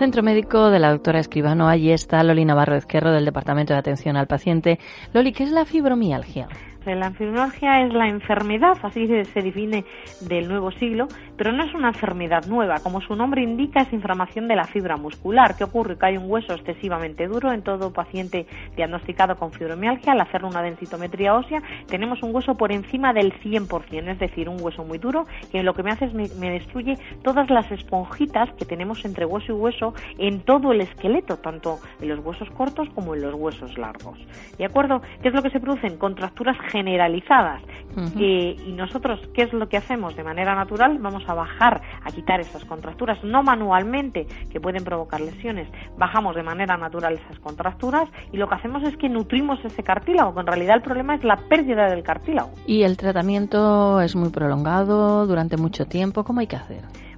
[0.03, 1.69] Centro Médico de la doctora Escribano.
[1.69, 4.81] Allí está Loli Navarro Ezquerro del Departamento de Atención al Paciente.
[5.12, 6.49] Loli, ¿qué es la fibromialgia?
[6.85, 9.85] La fibromialgia es la enfermedad, así se define
[10.21, 12.81] del nuevo siglo, pero no es una enfermedad nueva.
[12.81, 15.57] Como su nombre indica, es inflamación de la fibra muscular.
[15.57, 15.97] ¿Qué ocurre?
[15.97, 20.12] Que hay un hueso excesivamente duro en todo paciente diagnosticado con fibromialgia.
[20.12, 24.61] Al hacer una densitometría ósea, tenemos un hueso por encima del 100%, es decir, un
[24.61, 28.53] hueso muy duro que lo que me hace es me, me destruye todas las esponjitas
[28.55, 32.88] que tenemos entre hueso y hueso en todo el esqueleto, tanto en los huesos cortos
[32.90, 34.18] como en los huesos largos.
[34.59, 35.01] ¿De acuerdo?
[35.23, 35.97] ¿Qué es lo que se producen?
[35.97, 37.63] Contracturas generalizadas.
[38.19, 40.17] Eh, y nosotros, ¿qué es lo que hacemos?
[40.17, 45.21] De manera natural vamos a bajar, a quitar esas contracturas, no manualmente, que pueden provocar
[45.21, 45.69] lesiones.
[45.99, 50.33] Bajamos de manera natural esas contracturas y lo que hacemos es que nutrimos ese cartílago,
[50.33, 52.51] que en realidad el problema es la pérdida del cartílago.
[52.67, 56.25] ¿Y el tratamiento es muy prolongado durante mucho tiempo?
[56.25, 56.83] ¿Cómo hay que hacer?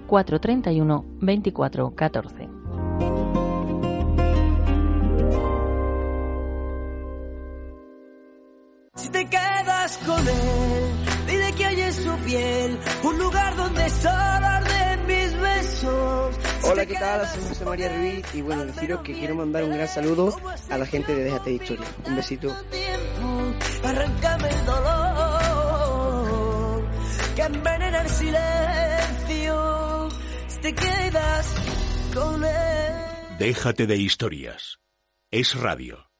[0.00, 2.48] 431 24 14.
[8.96, 10.92] Si te quedas con él,
[11.26, 16.36] dile que hay en su piel un lugar donde solo arden mis besos.
[16.64, 17.26] Hola, ¿qué tal?
[17.26, 20.34] Soy José María Ruiz y bueno, deciros que quiero mandar un gran saludo
[20.70, 21.86] a la gente de Déjate de Historia.
[22.06, 22.54] Un besito.
[23.84, 25.24] Arráncame el dolor
[27.36, 28.83] que envenena el silencio
[30.64, 31.54] te quedas
[32.14, 33.36] con él.
[33.38, 34.78] Déjate de historias.
[35.30, 36.13] Es radio.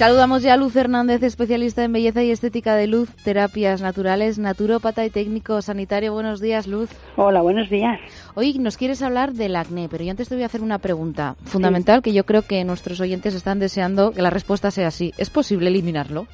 [0.00, 5.04] Saludamos ya a Luz Hernández, especialista en belleza y estética de luz, terapias naturales, naturópata
[5.04, 6.14] y técnico sanitario.
[6.14, 6.88] Buenos días, Luz.
[7.16, 8.00] Hola, buenos días.
[8.34, 11.36] Hoy nos quieres hablar del acné, pero yo antes te voy a hacer una pregunta
[11.44, 15.12] fundamental que yo creo que nuestros oyentes están deseando que la respuesta sea así.
[15.18, 16.26] ¿Es posible eliminarlo?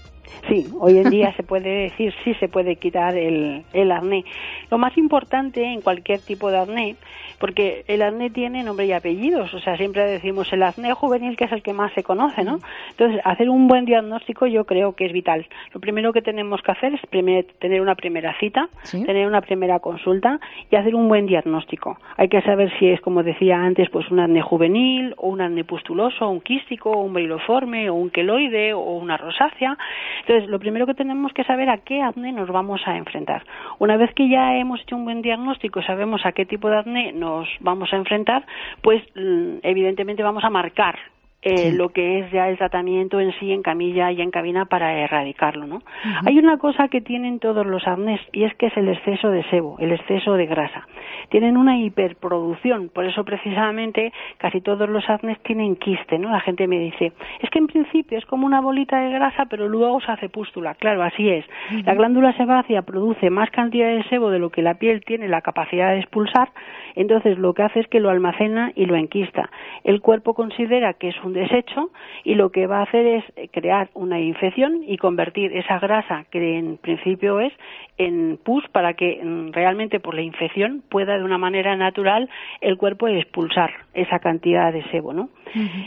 [0.48, 4.24] Sí, hoy en día se puede decir sí se puede quitar el, el acné.
[4.70, 6.96] Lo más importante en cualquier tipo de acné
[7.38, 11.44] porque el acné tiene nombre y apellidos, o sea, siempre decimos el acné juvenil que
[11.44, 12.58] es el que más se conoce, ¿no?
[12.90, 15.46] Entonces, hacer un buen diagnóstico yo creo que es vital.
[15.72, 17.00] Lo primero que tenemos que hacer es
[17.58, 21.98] tener una primera cita, tener una primera consulta y hacer un buen diagnóstico.
[22.16, 25.64] Hay que saber si es, como decía antes, pues un acné juvenil o un acné
[25.64, 29.76] pustuloso, un quístico, o un briloforme o un queloide o una rosácea.
[30.20, 33.44] Entonces, lo primero que tenemos que saber a qué acné nos vamos a enfrentar.
[33.78, 37.12] Una vez que ya hemos hecho un buen diagnóstico, sabemos a qué tipo de acné
[37.12, 38.44] nos vamos a enfrentar,
[38.82, 40.98] pues mm, evidentemente vamos a marcar
[41.42, 44.98] eh, lo que es ya el tratamiento en sí en camilla y en cabina para
[44.98, 45.82] erradicarlo, ¿no?
[46.26, 49.44] Hay una cosa que tienen todos los acnés y es que es el exceso de
[49.50, 50.88] sebo, el exceso de grasa.
[51.28, 56.30] Tienen una hiperproducción, por eso precisamente casi todos los acnés tienen quiste, ¿no?
[56.30, 59.68] La gente me dice, es que en principio es como una bolita de grasa, pero
[59.68, 60.74] luego se hace pústula.
[60.74, 61.44] Claro, así es.
[61.84, 65.42] La glándula sebácea produce más cantidad de sebo de lo que la piel tiene la
[65.42, 66.50] capacidad de expulsar,
[66.94, 69.50] entonces lo que hace es que lo almacena y lo enquista.
[69.84, 71.90] El cuerpo considera que es un desecho
[72.24, 76.58] y lo que va a hacer es crear una infección y convertir esa grasa que
[76.58, 77.52] en principio es
[77.98, 82.28] en pus para que mm, realmente por la infección pueda de una manera natural
[82.60, 85.28] el cuerpo expulsar esa cantidad de sebo, ¿no?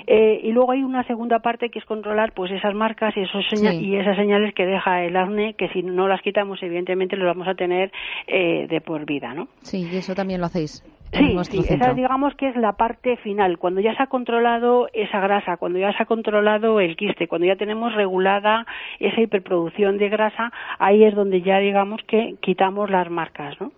[0.07, 3.45] Eh, y luego hay una segunda parte que es controlar pues esas marcas y, esos
[3.53, 7.47] y esas señales que deja el acné, que si no las quitamos, evidentemente los vamos
[7.47, 7.91] a tener
[8.27, 9.47] eh, de por vida, ¿no?
[9.61, 10.83] Sí, y eso también lo hacéis.
[11.11, 15.19] Sí, sí, esa digamos que es la parte final, cuando ya se ha controlado esa
[15.19, 18.67] grasa, cuando ya se ha controlado el quiste, cuando ya tenemos regulada
[18.99, 23.71] esa hiperproducción de grasa, ahí es donde ya digamos que quitamos las marcas, ¿no?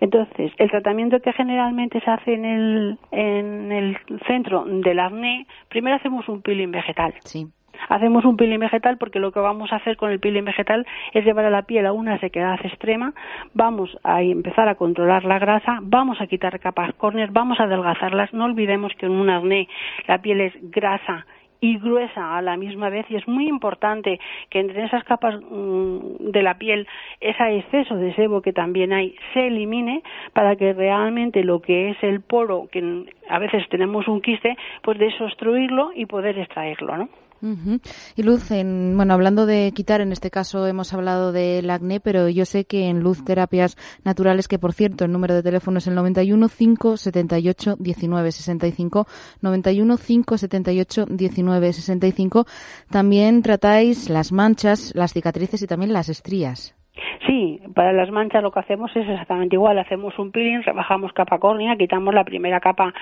[0.00, 5.96] Entonces, el tratamiento que generalmente se hace en el, en el centro del acné, primero
[5.96, 7.14] hacemos un peeling vegetal.
[7.24, 7.46] Sí.
[7.88, 11.24] Hacemos un peeling vegetal porque lo que vamos a hacer con el peeling vegetal es
[11.24, 13.12] llevar a la piel a una sequedad extrema,
[13.52, 18.32] vamos a empezar a controlar la grasa, vamos a quitar capas córneas, vamos a adelgazarlas.
[18.32, 19.68] No olvidemos que en un acné
[20.08, 21.26] la piel es grasa
[21.60, 26.30] y gruesa a la misma vez y es muy importante que entre esas capas mm,
[26.30, 26.86] de la piel
[27.20, 30.02] ese exceso de sebo que también hay se elimine
[30.32, 34.98] para que realmente lo que es el poro que a veces tenemos un quiste pues
[34.98, 37.08] desobstruirlo y poder extraerlo ¿no?
[38.16, 42.28] Y Luz, en, bueno, hablando de quitar, en este caso hemos hablado del acné, pero
[42.28, 45.86] yo sé que en Luz Terapias Naturales, que por cierto el número de teléfono es
[45.86, 49.06] el 91 578 19 65,
[49.40, 52.46] 91 578 19 65,
[52.90, 56.74] también tratáis las manchas, las cicatrices y también las estrías.
[57.26, 59.78] Sí, para las manchas lo que hacemos es exactamente igual.
[59.78, 62.94] Hacemos un peeling, rebajamos capa córnea, quitamos la primera capa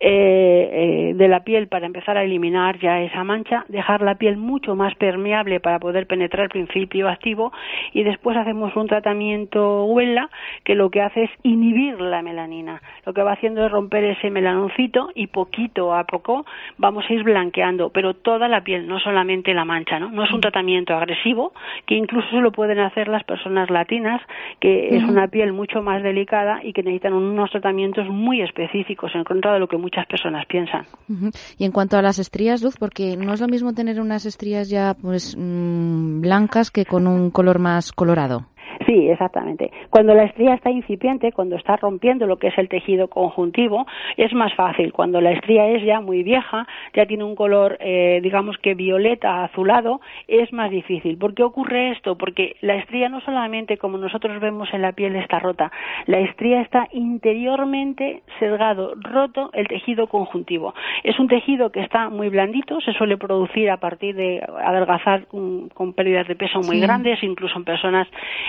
[0.00, 4.38] eh, eh, de la piel para empezar a eliminar ya esa mancha, dejar la piel
[4.38, 7.52] mucho más permeable para poder penetrar el principio activo
[7.92, 10.30] y después hacemos un tratamiento huela
[10.64, 12.80] que lo que hace es inhibir la melanina.
[13.04, 16.46] Lo que va haciendo es romper ese melanoncito y poquito a poco
[16.78, 20.10] vamos a ir blanqueando, pero toda la piel, no solamente la mancha, ¿no?
[20.10, 21.52] No es un tratamiento agresivo
[21.84, 24.20] que incluso se lo pueden hacer las personas latinas,
[24.60, 29.24] que es una piel mucho más delicada y que necesitan unos tratamientos muy específicos en
[29.24, 30.86] contra de lo que muchas personas piensan.
[31.58, 34.68] Y en cuanto a las estrías, Luz, porque no es lo mismo tener unas estrías
[34.68, 38.46] ya pues mm, blancas que con un color más colorado.
[38.92, 39.72] Sí, exactamente.
[39.88, 43.86] Cuando la estría está incipiente, cuando está rompiendo lo que es el tejido conjuntivo,
[44.18, 44.92] es más fácil.
[44.92, 49.44] Cuando la estría es ya muy vieja, ya tiene un color, eh, digamos que violeta,
[49.44, 51.16] azulado, es más difícil.
[51.16, 52.18] ¿Por qué ocurre esto?
[52.18, 55.72] Porque la estría no solamente, como nosotros vemos en la piel, está rota.
[56.04, 60.74] La estría está interiormente sesgado, roto el tejido conjuntivo.
[61.02, 65.70] Es un tejido que está muy blandito, se suele producir a partir de adelgazar con,
[65.94, 68.06] pérdidas de peso muy grandes, incluso en personas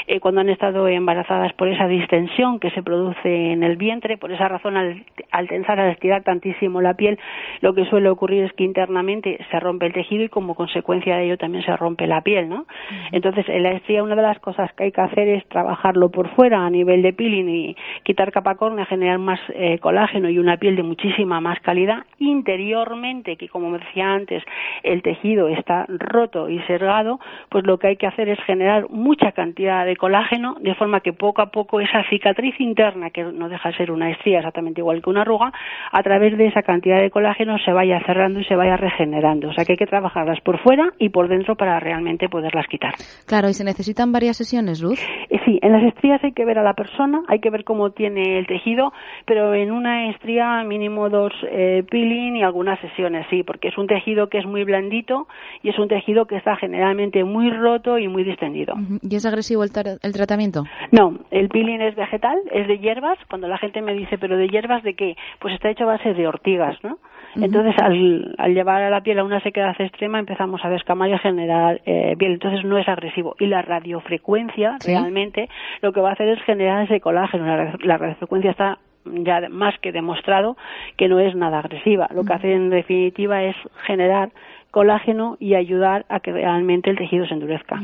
[0.07, 4.17] eh, cuando han estado embarazadas por esa distensión que se produce en el vientre.
[4.17, 7.19] Por esa razón, al, tensar, al estirar tantísimo la piel,
[7.61, 11.25] lo que suele ocurrir es que internamente se rompe el tejido y como consecuencia de
[11.25, 12.65] ello también se rompe la piel, ¿no?
[13.11, 16.29] Entonces, en la estría una de las cosas que hay que hacer es trabajarlo por
[16.35, 20.57] fuera a nivel de peeling y quitar capa córnea, generar más eh, colágeno y una
[20.57, 22.05] piel de muchísima más calidad.
[22.19, 24.43] Interiormente, que como decía antes,
[24.83, 27.19] el tejido está roto y cerrado,
[27.49, 30.22] pues lo que hay que hacer es generar mucha cantidad de colágeno
[30.59, 34.09] de forma que poco a poco esa cicatriz interna, que no deja de ser una
[34.09, 35.51] estría exactamente igual que una arruga,
[35.91, 39.49] a través de esa cantidad de colágeno se vaya cerrando y se vaya regenerando.
[39.49, 42.93] O sea que hay que trabajarlas por fuera y por dentro para realmente poderlas quitar.
[43.27, 44.99] Claro, ¿y se necesitan varias sesiones, Luz?
[45.29, 47.91] Eh, sí, en las estrías hay que ver a la persona, hay que ver cómo
[47.91, 48.91] tiene el tejido,
[49.25, 53.87] pero en una estría mínimo dos eh, peeling y algunas sesiones, sí, porque es un
[53.87, 55.27] tejido que es muy blandito
[55.61, 58.73] y es un tejido que está generalmente muy roto y muy distendido.
[59.01, 59.71] ¿Y es agresivo el,
[60.01, 60.63] el tratamiento?
[60.91, 63.17] No, el peeling es vegetal, es de hierbas.
[63.29, 65.15] Cuando la gente me dice, ¿pero de hierbas de qué?
[65.39, 66.97] Pues está hecho a base de ortigas, ¿no?
[67.35, 71.13] Entonces, al, al, llevar a la piel a una sequedad extrema, empezamos a descamar y
[71.13, 72.33] a generar eh, piel.
[72.33, 73.35] Entonces, no es agresivo.
[73.39, 75.49] Y la radiofrecuencia, realmente,
[75.81, 77.45] lo que va a hacer es generar ese colágeno.
[77.81, 80.55] La, radiofrecuencia está ya más que demostrado
[80.95, 82.07] que no es nada agresiva.
[82.13, 83.55] Lo que hace, en definitiva, es
[83.85, 84.29] generar
[84.73, 87.79] colágeno y ayudar a que realmente el tejido se endurezca.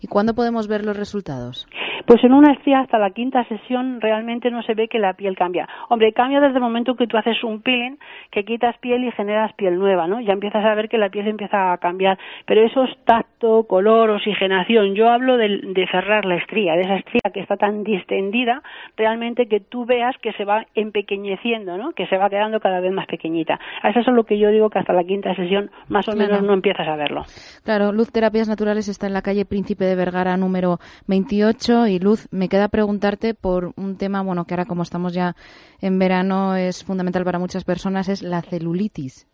[0.00, 1.66] ¿Y cuándo podemos ver los resultados?
[2.06, 5.36] Pues en una estría hasta la quinta sesión realmente no se ve que la piel
[5.36, 5.68] cambia.
[5.88, 7.98] Hombre, cambia desde el momento que tú haces un peeling,
[8.30, 10.20] que quitas piel y generas piel nueva, ¿no?
[10.20, 12.18] Ya empiezas a ver que la piel empieza a cambiar.
[12.46, 14.94] Pero eso es tacto, color, oxigenación.
[14.94, 18.62] Yo hablo de, de cerrar la estría, de esa estría que está tan distendida,
[18.96, 21.92] realmente que tú veas que se va empequeñeciendo, ¿no?
[21.92, 23.58] Que se va quedando cada vez más pequeñita.
[23.82, 26.52] Eso es lo que yo digo que hasta la quinta sesión más o menos no
[26.52, 27.24] empiezas a verlo.
[27.64, 32.28] Claro, Luz Terapias Naturales está en la calle Príncipe de Vergara número 28 y Luz,
[32.30, 35.36] me queda preguntarte por un tema, bueno, que ahora como estamos ya
[35.80, 39.26] en verano es fundamental para muchas personas, es la celulitis.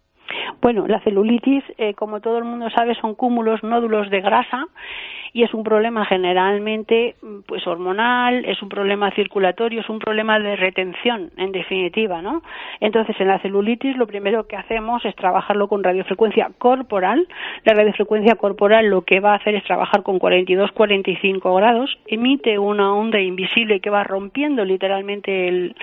[0.61, 4.67] Bueno, la celulitis, eh, como todo el mundo sabe, son cúmulos, nódulos de grasa
[5.35, 7.17] y es un problema generalmente
[7.47, 12.43] pues hormonal, es un problema circulatorio, es un problema de retención, en definitiva, ¿no?
[12.79, 17.27] Entonces, en la celulitis lo primero que hacemos es trabajarlo con radiofrecuencia corporal.
[17.65, 22.95] La radiofrecuencia corporal lo que va a hacer es trabajar con 42-45 grados, emite una
[22.95, 25.75] onda invisible que va rompiendo literalmente el,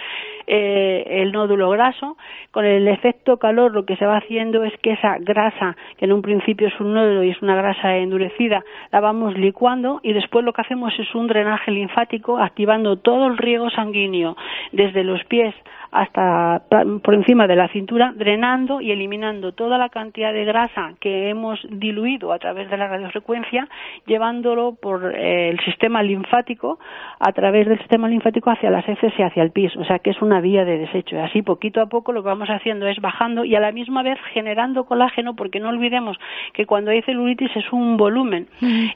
[0.53, 2.17] eh, el nódulo graso.
[2.51, 6.11] Con el efecto calor lo que se va haciendo es que esa grasa, que en
[6.11, 10.43] un principio es un nódulo y es una grasa endurecida, la vamos licuando y después
[10.43, 14.35] lo que hacemos es un drenaje linfático activando todo el riego sanguíneo
[14.73, 15.55] desde los pies
[15.91, 16.63] hasta
[17.03, 21.59] por encima de la cintura, drenando y eliminando toda la cantidad de grasa que hemos
[21.69, 23.67] diluido a través de la radiofrecuencia,
[24.05, 26.79] llevándolo por eh, el sistema linfático,
[27.19, 30.11] a través del sistema linfático hacia las heces y hacia el pis, o sea que
[30.11, 31.15] es una vía de desecho.
[31.15, 34.01] Y así poquito a poco lo que vamos haciendo es bajando y a la misma
[34.01, 36.17] vez generando colágeno, porque no olvidemos
[36.53, 38.47] que cuando hay celulitis es un volumen.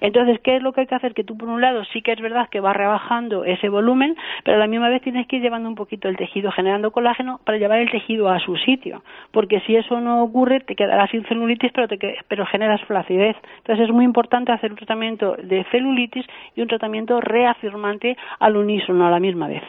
[0.02, 1.14] Entonces, ¿qué es lo que hay que hacer?
[1.14, 4.58] Que tú por un lado sí que es verdad que va rebajando ese volumen, pero
[4.58, 7.58] a la misma vez tienes que ir llevando un poquito el tejido, generando colágeno para
[7.58, 11.72] llevar el tejido a su sitio, porque si eso no ocurre te quedarás sin celulitis
[11.74, 13.36] pero, te, pero generas flacidez.
[13.58, 16.26] Entonces es muy importante hacer un tratamiento de celulitis
[16.56, 19.64] y un tratamiento reafirmante al unísono a la misma vez.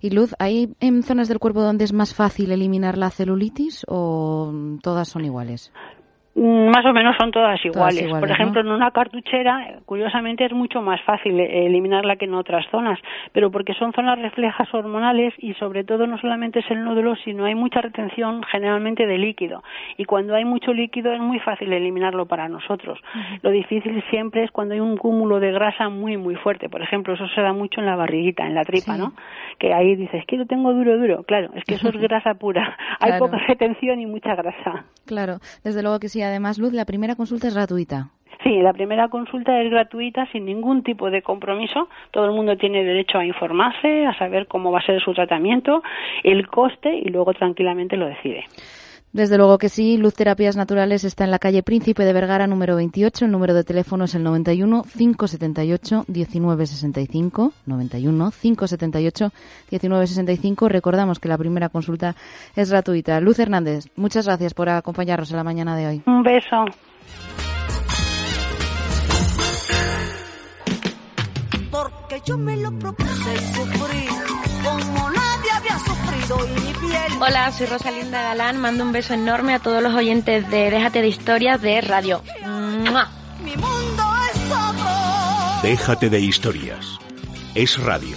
[0.00, 4.52] Y Luz, ¿hay en zonas del cuerpo donde es más fácil eliminar la celulitis o
[4.82, 5.72] todas son iguales?
[6.36, 8.12] Más o menos son todas iguales.
[8.12, 12.98] Por ejemplo, en una cartuchera, curiosamente, es mucho más fácil eliminarla que en otras zonas,
[13.32, 17.46] pero porque son zonas reflejas hormonales y sobre todo no solamente es el nódulo, sino
[17.46, 19.62] hay mucha retención generalmente de líquido.
[19.96, 22.98] Y cuando hay mucho líquido es muy fácil eliminarlo para nosotros.
[23.40, 26.68] Lo difícil siempre es cuando hay un cúmulo de grasa muy, muy fuerte.
[26.68, 29.14] Por ejemplo, eso se da mucho en la barriguita, en la tripa, ¿no?
[29.58, 31.22] Que ahí dices, que lo tengo duro, duro.
[31.22, 32.76] Claro, es que eso es grasa pura.
[33.00, 34.84] Hay poca retención y mucha grasa.
[35.06, 38.10] Claro, desde luego que sí además, Luz, la primera consulta es gratuita.
[38.42, 41.88] Sí, la primera consulta es gratuita sin ningún tipo de compromiso.
[42.12, 45.82] Todo el mundo tiene derecho a informarse, a saber cómo va a ser su tratamiento,
[46.22, 48.44] el coste y luego tranquilamente lo decide.
[49.16, 49.96] Desde luego que sí.
[49.96, 53.24] Luz Terapias Naturales está en la calle Príncipe de Vergara, número 28.
[53.24, 57.52] El número de teléfono es el 91 578 1965.
[57.64, 59.32] 91 578
[59.70, 60.68] 1965.
[60.68, 62.14] Recordamos que la primera consulta
[62.54, 63.18] es gratuita.
[63.22, 66.02] Luz Hernández, muchas gracias por acompañarnos en la mañana de hoy.
[66.04, 66.66] Un beso.
[71.70, 74.25] Porque yo me lo propuse sufrir
[77.20, 78.56] Hola, soy Rosalinda Galán.
[78.60, 82.22] Mando un beso enorme a todos los oyentes de Déjate de Historias de Radio.
[82.44, 83.10] ¡Mua!
[83.44, 84.02] Mi mundo
[84.34, 85.62] es otro.
[85.62, 86.98] Déjate de historias.
[87.54, 88.16] Es radio.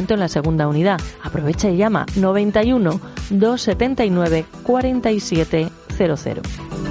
[0.09, 0.99] en la segunda unidad.
[1.23, 2.99] Aprovecha y llama 91
[3.29, 6.90] 279 4700.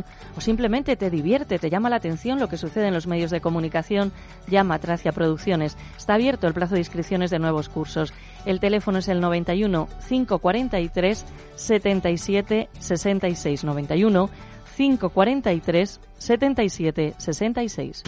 [0.35, 3.41] o simplemente te divierte, te llama la atención lo que sucede en los medios de
[3.41, 4.11] comunicación,
[4.47, 5.77] llama a Tracia Producciones.
[5.97, 8.13] Está abierto el plazo de inscripciones de nuevos cursos.
[8.45, 11.25] El teléfono es el 91 543
[11.55, 14.29] 77 66 91
[14.77, 18.03] 543 77 66.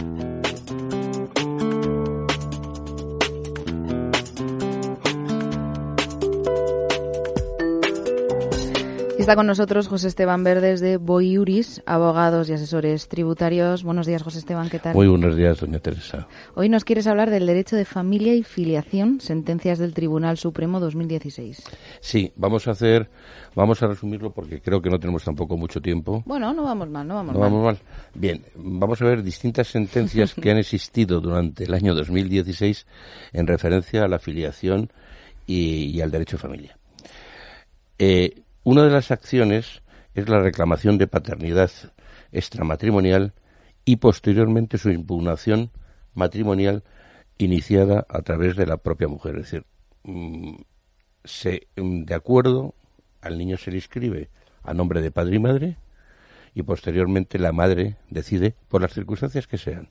[9.24, 13.82] Está con nosotros José Esteban Verdes de Boiuris, abogados y asesores tributarios.
[13.82, 14.94] Buenos días, José Esteban, ¿qué tal?
[14.94, 16.28] Muy buenos días, doña Teresa.
[16.54, 21.64] Hoy nos quieres hablar del derecho de familia y filiación, sentencias del Tribunal Supremo 2016.
[22.00, 23.08] Sí, vamos a hacer,
[23.54, 26.22] vamos a resumirlo porque creo que no tenemos tampoco mucho tiempo.
[26.26, 27.50] Bueno, no vamos mal, no vamos no mal.
[27.50, 27.78] vamos mal.
[28.12, 32.86] Bien, vamos a ver distintas sentencias que han existido durante el año 2016
[33.32, 34.90] en referencia a la filiación
[35.46, 36.76] y, y al derecho de familia.
[37.98, 39.82] Eh, una de las acciones
[40.14, 41.70] es la reclamación de paternidad
[42.32, 43.32] extramatrimonial
[43.84, 45.70] y posteriormente su impugnación
[46.14, 46.82] matrimonial
[47.38, 49.36] iniciada a través de la propia mujer.
[49.36, 49.64] Es decir,
[50.04, 50.54] mm,
[51.24, 52.74] se, mm, de acuerdo,
[53.20, 54.28] al niño se le inscribe
[54.62, 55.76] a nombre de padre y madre
[56.54, 59.88] y posteriormente la madre decide, por las circunstancias que sean,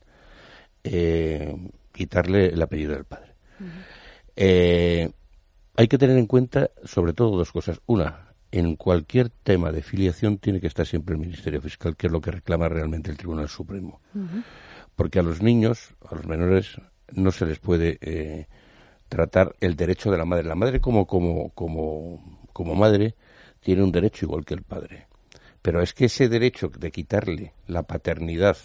[0.82, 1.54] eh,
[1.92, 3.32] quitarle el apellido del padre.
[4.36, 5.10] Eh,
[5.76, 7.80] hay que tener en cuenta sobre todo dos cosas.
[7.86, 12.12] Una, en cualquier tema de filiación tiene que estar siempre el Ministerio Fiscal, que es
[12.12, 14.00] lo que reclama realmente el Tribunal Supremo.
[14.94, 16.80] Porque a los niños, a los menores,
[17.10, 18.46] no se les puede eh,
[19.08, 20.44] tratar el derecho de la madre.
[20.44, 23.16] La madre como, como, como, como madre
[23.58, 25.08] tiene un derecho igual que el padre.
[25.60, 28.56] Pero es que ese derecho de quitarle la paternidad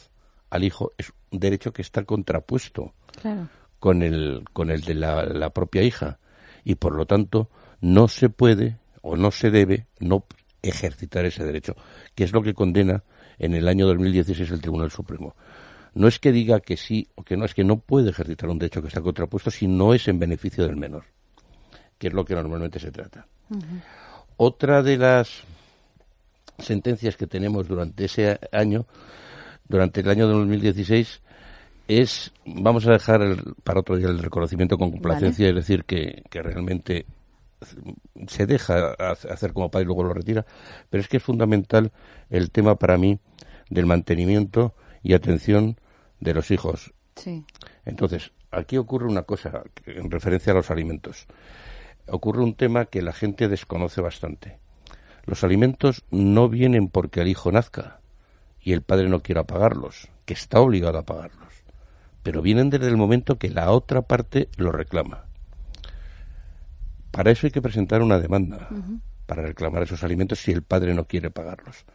[0.51, 2.93] al hijo es un derecho que está contrapuesto
[3.79, 6.19] con el, con el de la, la propia hija.
[6.63, 7.49] Y por lo tanto,
[7.81, 10.23] no se puede o no se debe no
[10.61, 11.75] ejercitar ese derecho,
[12.15, 13.03] que es lo que condena
[13.37, 15.35] en el año 2016 el Tribunal Supremo.
[15.93, 18.59] No es que diga que sí o que no, es que no puede ejercitar un
[18.59, 21.03] derecho que está contrapuesto si no es en beneficio del menor,
[21.97, 23.25] que es lo que normalmente se trata.
[24.37, 25.43] Otra de las
[26.59, 28.85] sentencias que tenemos durante ese año,
[29.67, 31.21] durante el año 2016,
[31.87, 36.23] es, vamos a dejar el- para otro día el reconocimiento con complacencia, es decir, que,
[36.29, 37.05] que realmente
[38.27, 40.45] se deja ha- hacer como padre y luego lo retira,
[40.89, 41.91] pero es que es fundamental
[42.29, 43.19] el tema para mí
[43.69, 45.77] del mantenimiento y atención
[46.19, 46.93] de los hijos.
[47.15, 47.45] Sí.
[47.85, 51.27] Entonces, aquí ocurre una cosa en referencia a los alimentos.
[52.07, 54.57] Ocurre un tema que la gente desconoce bastante.
[55.25, 57.99] Los alimentos no vienen porque el hijo nazca
[58.61, 61.53] y el padre no quiera pagarlos, que está obligado a pagarlos,
[62.23, 65.25] pero vienen desde el momento que la otra parte lo reclama.
[67.11, 68.69] Para eso hay que presentar una demanda
[69.25, 71.85] para reclamar esos alimentos si el padre no quiere pagarlos.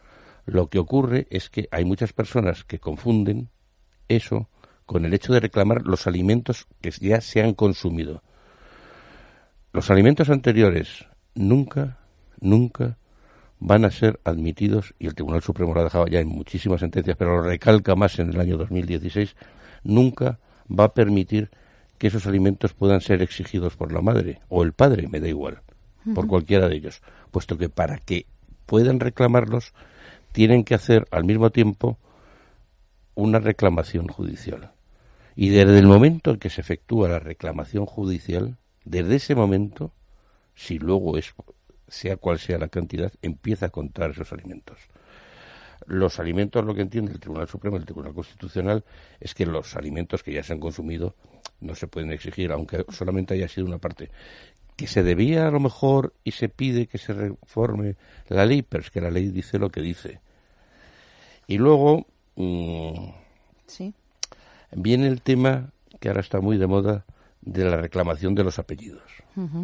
[0.45, 3.49] Lo que ocurre es que hay muchas personas que confunden
[4.07, 4.47] eso
[4.85, 8.21] con el hecho de reclamar los alimentos que ya se han consumido.
[9.73, 11.97] Los alimentos anteriores nunca,
[12.39, 12.97] nunca
[13.59, 17.17] van a ser admitidos, y el Tribunal Supremo lo ha dejado ya en muchísimas sentencias,
[17.17, 19.35] pero lo recalca más en el año 2016,
[19.83, 21.49] nunca va a permitir
[21.97, 25.61] que esos alimentos puedan ser exigidos por la madre o el padre, me da igual,
[26.13, 28.25] por cualquiera de ellos, puesto que para que
[28.65, 29.73] puedan reclamarlos
[30.31, 31.97] tienen que hacer al mismo tiempo
[33.15, 34.71] una reclamación judicial.
[35.35, 39.91] Y desde el momento en que se efectúa la reclamación judicial, desde ese momento,
[40.55, 41.33] si luego es
[41.87, 44.77] sea cual sea la cantidad, empieza a contar esos alimentos.
[45.85, 48.83] Los alimentos, lo que entiende el Tribunal Supremo, el Tribunal Constitucional,
[49.19, 51.15] es que los alimentos que ya se han consumido
[51.61, 54.09] no se pueden exigir, aunque solamente haya sido una parte.
[54.75, 57.95] Que se debía a lo mejor y se pide que se reforme
[58.27, 60.19] la ley, pero es que la ley dice lo que dice.
[61.47, 63.09] Y luego mm,
[63.67, 63.93] Sí.
[64.73, 67.05] viene el tema que ahora está muy de moda
[67.41, 69.03] de la reclamación de los apellidos.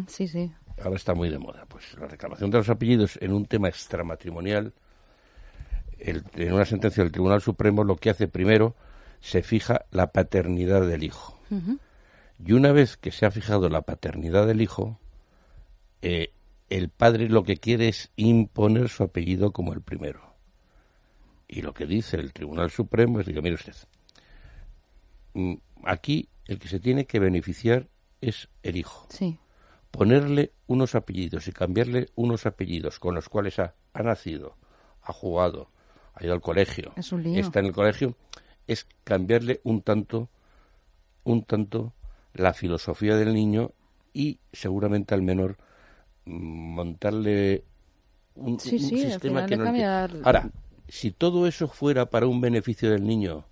[0.08, 0.50] Sí, sí.
[0.82, 1.64] Ahora está muy de moda.
[1.68, 4.72] Pues la reclamación de los apellidos en un tema extramatrimonial,
[5.98, 8.74] el- en una sentencia del Tribunal Supremo, lo que hace primero,
[9.20, 11.38] se fija la paternidad del hijo.
[12.44, 14.98] Y una vez que se ha fijado la paternidad del hijo,
[16.00, 16.30] eh,
[16.70, 20.32] el padre lo que quiere es imponer su apellido como el primero.
[21.46, 23.74] Y lo que dice el Tribunal Supremo es, diga, mire usted,
[25.34, 27.86] mm, aquí el que se tiene que beneficiar
[28.22, 29.06] es el hijo.
[29.10, 29.38] Sí.
[29.90, 34.56] Ponerle unos apellidos y cambiarle unos apellidos con los cuales ha, ha nacido,
[35.02, 35.68] ha jugado,
[36.14, 38.16] ha ido al colegio, Es está en el colegio,
[38.66, 40.30] es cambiarle un tanto,
[41.24, 41.92] un tanto
[42.34, 43.70] la filosofía del niño
[44.14, 45.56] y seguramente al menor
[46.26, 47.62] mm, montarle
[48.36, 49.88] un, Sí, un sí, al sistema que no entiende.
[49.88, 50.50] cambia- Ahora,
[50.88, 53.44] si todo eso fuera para un beneficio del niño,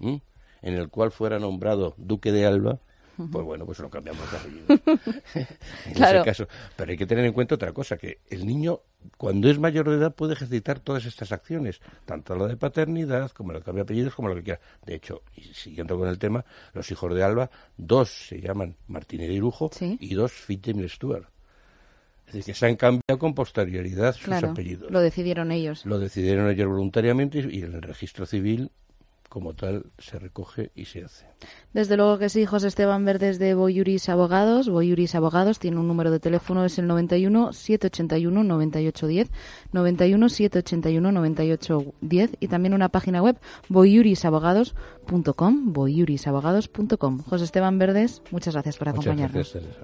[0.00, 0.20] ¿m?
[0.62, 2.78] en el cual fuera nombrado duque de Alba,
[3.30, 4.66] pues bueno, pues lo cambiamos de apellido.
[5.86, 6.18] en Claro.
[6.18, 6.48] ese caso.
[6.76, 8.80] Pero hay que tener en cuenta otra cosa, que el niño,
[9.16, 13.52] cuando es mayor de edad, puede ejercitar todas estas acciones, tanto la de paternidad, como
[13.52, 14.60] la de cambio de apellidos, como lo que quiera.
[14.84, 16.44] De hecho, y siguiendo con el tema,
[16.74, 21.26] los hijos de Alba, dos se llaman Martínez de Irujo y dos Fitzgerald Stuart.
[22.26, 24.90] Es decir, que se han cambiado con posterioridad sus apellidos.
[24.90, 25.84] lo decidieron ellos.
[25.84, 28.70] Lo decidieron ellos voluntariamente y en el registro civil,
[29.32, 31.24] como tal, se recoge y se hace.
[31.72, 34.68] Desde luego que sí, José Esteban Verdes de Boyuris Abogados.
[34.68, 39.30] Boyuris Abogados tiene un número de teléfono, es el 91 781 9810,
[39.72, 43.38] 91 781 9810 y también una página web
[43.70, 47.22] boyurisabogados.com, boyurisabogados.com.
[47.22, 49.54] José Esteban Verdes, muchas gracias por Muchas acompañarnos.
[49.54, 49.80] gracias, Teresa.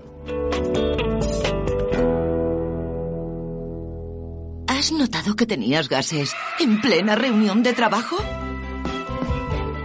[4.69, 8.19] ¿Has notado que tenías gases en plena reunión de trabajo?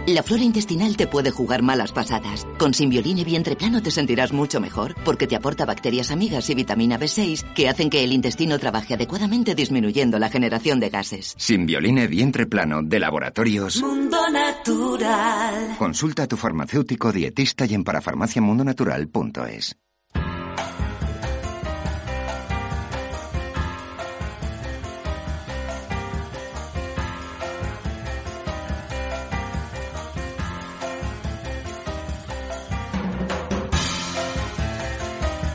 [0.06, 2.46] La flora intestinal te puede jugar malas pasadas.
[2.58, 6.98] Con Simbioline Vientre Plano te sentirás mucho mejor porque te aporta bacterias amigas y vitamina
[6.98, 11.34] B6 que hacen que el intestino trabaje adecuadamente disminuyendo la generación de gases.
[11.38, 13.80] Simbioline vientre plano de laboratorios.
[13.80, 15.76] Mundo Natural.
[15.78, 19.76] Consulta a tu farmacéutico dietista y en parafarmaciamundonatural.es.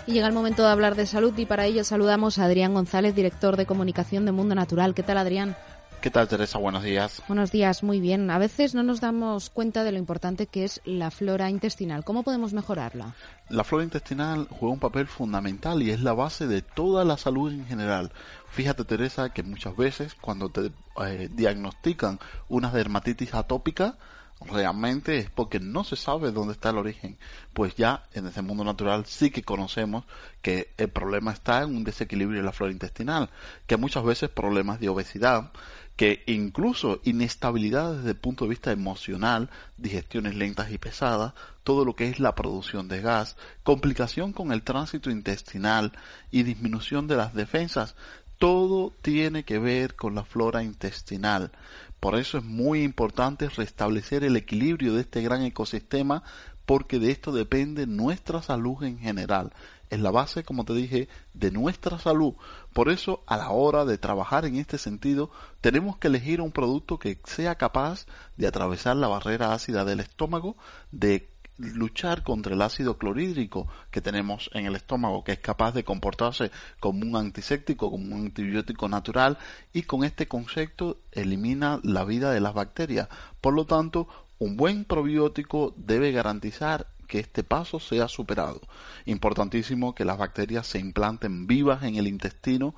[0.10, 3.14] Y llega el momento de hablar de salud y para ello saludamos a Adrián González,
[3.14, 4.96] director de comunicación de Mundo Natural.
[4.96, 5.56] ¿Qué tal, Adrián?
[6.02, 6.58] ¿Qué tal, Teresa?
[6.58, 7.22] Buenos días.
[7.28, 8.32] Buenos días, muy bien.
[8.32, 12.04] A veces no nos damos cuenta de lo importante que es la flora intestinal.
[12.04, 13.14] ¿Cómo podemos mejorarla?
[13.50, 17.52] La flora intestinal juega un papel fundamental y es la base de toda la salud
[17.52, 18.12] en general.
[18.50, 20.72] Fíjate, Teresa, que muchas veces cuando te
[21.06, 24.00] eh, diagnostican una dermatitis atópica,
[24.42, 27.18] realmente es porque no se sabe dónde está el origen.
[27.54, 30.06] Pues ya en ese mundo natural sí que conocemos
[30.42, 33.30] que el problema está en un desequilibrio de la flora intestinal,
[33.68, 35.52] que muchas veces problemas de obesidad,
[36.00, 41.34] que incluso inestabilidad desde el punto de vista emocional, digestiones lentas y pesadas,
[41.66, 45.92] todo lo que es la producción de gas, complicación con el tránsito intestinal
[46.32, 47.96] y disminución de las defensas,
[48.38, 51.52] todo tiene que ver con la flora intestinal.
[52.00, 56.24] Por eso es muy importante restablecer el equilibrio de este gran ecosistema
[56.66, 59.52] porque de esto depende nuestra salud en general.
[59.90, 62.36] Es la base, como te dije, de nuestra salud.
[62.74, 65.32] Por eso, a la hora de trabajar en este sentido,
[65.62, 68.06] tenemos que elegir un producto que sea capaz
[68.38, 70.56] de atravesar la barrera ácida del estómago,
[70.92, 71.28] de
[71.60, 76.52] luchar contra el ácido clorhídrico que tenemos en el estómago, que es capaz de comportarse
[76.80, 79.38] como un antiséptico, como un antibiótico natural,
[79.74, 83.10] y con este concepto elimina la vida de las bacterias.
[83.42, 84.08] Por lo tanto,
[84.40, 88.62] un buen probiótico debe garantizar que este paso sea superado.
[89.06, 92.74] Importantísimo que las bacterias se implanten vivas en el intestino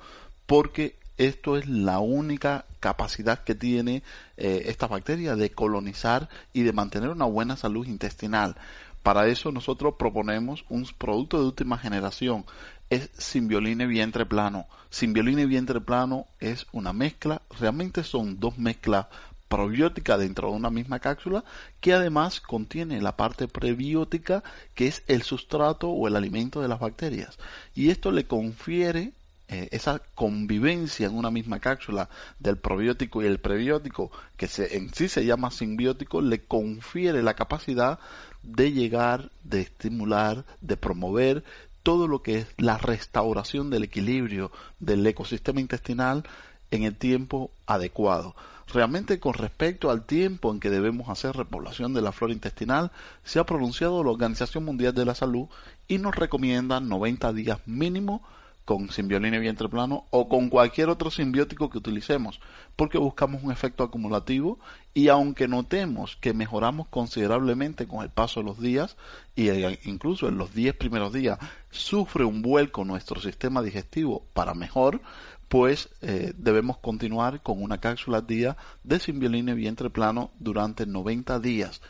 [0.46, 0.96] porque
[1.26, 4.02] esto es la única capacidad que tiene
[4.36, 8.56] eh, esta bacteria de colonizar y de mantener una buena salud intestinal.
[9.02, 12.44] Para eso nosotros proponemos un producto de última generación,
[12.90, 14.66] es Simbioline vientre plano.
[14.90, 19.06] Simbioline vientre plano es una mezcla, realmente son dos mezclas
[19.48, 21.44] probióticas dentro de una misma cápsula
[21.80, 24.42] que además contiene la parte prebiótica
[24.74, 27.38] que es el sustrato o el alimento de las bacterias
[27.74, 29.12] y esto le confiere
[29.52, 34.94] eh, esa convivencia en una misma cápsula del probiótico y el prebiótico, que se, en
[34.94, 37.98] sí se llama simbiótico, le confiere la capacidad
[38.42, 41.44] de llegar, de estimular, de promover
[41.82, 44.50] todo lo que es la restauración del equilibrio
[44.80, 46.24] del ecosistema intestinal
[46.70, 48.34] en el tiempo adecuado.
[48.68, 52.90] Realmente con respecto al tiempo en que debemos hacer repoblación de la flora intestinal,
[53.22, 55.48] se ha pronunciado la Organización Mundial de la Salud
[55.88, 58.22] y nos recomienda 90 días mínimo
[58.64, 62.40] con simbioline vientre plano o con cualquier otro simbiótico que utilicemos,
[62.76, 64.58] porque buscamos un efecto acumulativo
[64.94, 68.96] y aunque notemos que mejoramos considerablemente con el paso de los días
[69.34, 71.38] y eh, incluso en los 10 primeros días
[71.70, 75.00] sufre un vuelco nuestro sistema digestivo para mejor,
[75.52, 81.40] pues eh, debemos continuar con una cápsula al día de simbioline vientre plano durante 90
[81.40, 81.82] días.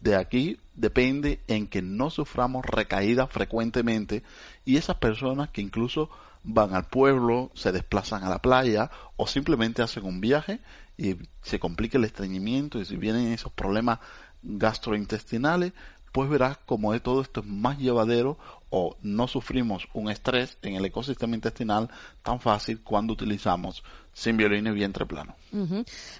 [0.00, 4.22] De aquí depende en que no suframos recaídas frecuentemente
[4.64, 6.08] y esas personas que incluso
[6.44, 10.60] van al pueblo, se desplazan a la playa o simplemente hacen un viaje
[10.96, 13.98] y se complica el estreñimiento y si vienen esos problemas
[14.42, 15.72] gastrointestinales,
[16.12, 18.38] pues verás como de todo esto es más llevadero
[18.70, 21.90] o no sufrimos un estrés en el ecosistema intestinal
[22.22, 23.82] tan fácil cuando utilizamos
[24.18, 25.36] Simbioline vientre plano.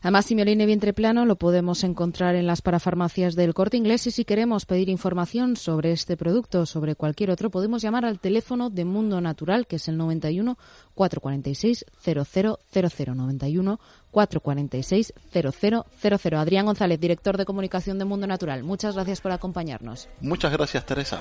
[0.02, 4.24] Además, Simbioline vientre plano lo podemos encontrar en las parafarmacias del Corte Inglés y si
[4.24, 8.84] queremos pedir información sobre este producto o sobre cualquier otro, podemos llamar al teléfono de
[8.84, 10.56] Mundo Natural, que es el 91
[10.94, 13.80] 446 0000 91
[14.12, 16.34] 446 0000.
[16.38, 18.62] Adrián González, director de comunicación de Mundo Natural.
[18.62, 20.08] Muchas gracias por acompañarnos.
[20.20, 21.20] Muchas gracias, Teresa.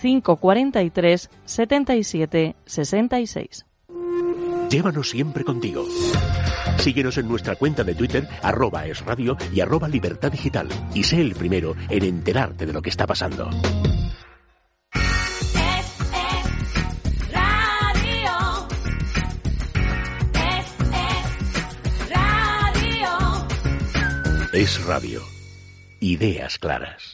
[0.00, 3.66] 543 77 66.
[4.70, 5.84] Llévanos siempre contigo.
[6.78, 10.68] Síguenos en nuestra cuenta de Twitter, arroba es radio y arroba libertad digital.
[10.94, 13.48] Y sé el primero en enterarte de lo que está pasando.
[17.32, 18.68] Radio.
[20.34, 23.08] Es, es, radio.
[24.52, 25.22] Es radio.
[26.00, 27.13] Ideas claras.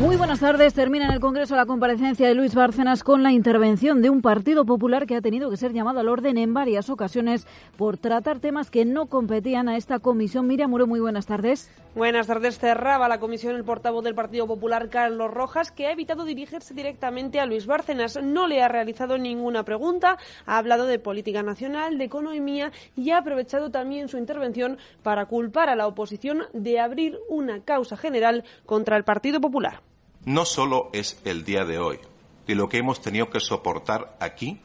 [0.00, 0.74] Muy buenas tardes.
[0.74, 4.64] Termina en el Congreso la comparecencia de Luis Bárcenas con la intervención de un Partido
[4.64, 8.70] Popular que ha tenido que ser llamado al orden en varias ocasiones por tratar temas
[8.70, 10.46] que no competían a esta comisión.
[10.46, 11.68] Miriam Muro, muy buenas tardes.
[11.96, 12.60] Buenas tardes.
[12.60, 17.40] Cerraba la comisión el portavoz del Partido Popular, Carlos Rojas, que ha evitado dirigirse directamente
[17.40, 18.22] a Luis Bárcenas.
[18.22, 23.18] No le ha realizado ninguna pregunta, ha hablado de política nacional, de economía y ha
[23.18, 28.96] aprovechado también su intervención para culpar a la oposición de abrir una causa general contra
[28.96, 29.87] el Partido Popular.
[30.28, 31.98] No solo es el día de hoy
[32.46, 34.60] y lo que hemos tenido que soportar aquí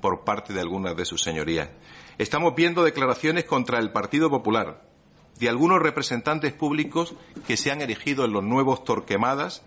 [0.00, 1.70] por parte de algunas de sus señorías.
[2.18, 4.80] Estamos viendo declaraciones contra el Partido Popular
[5.40, 7.14] de algunos representantes públicos
[7.48, 9.62] que se han erigido en los nuevos Torquemadas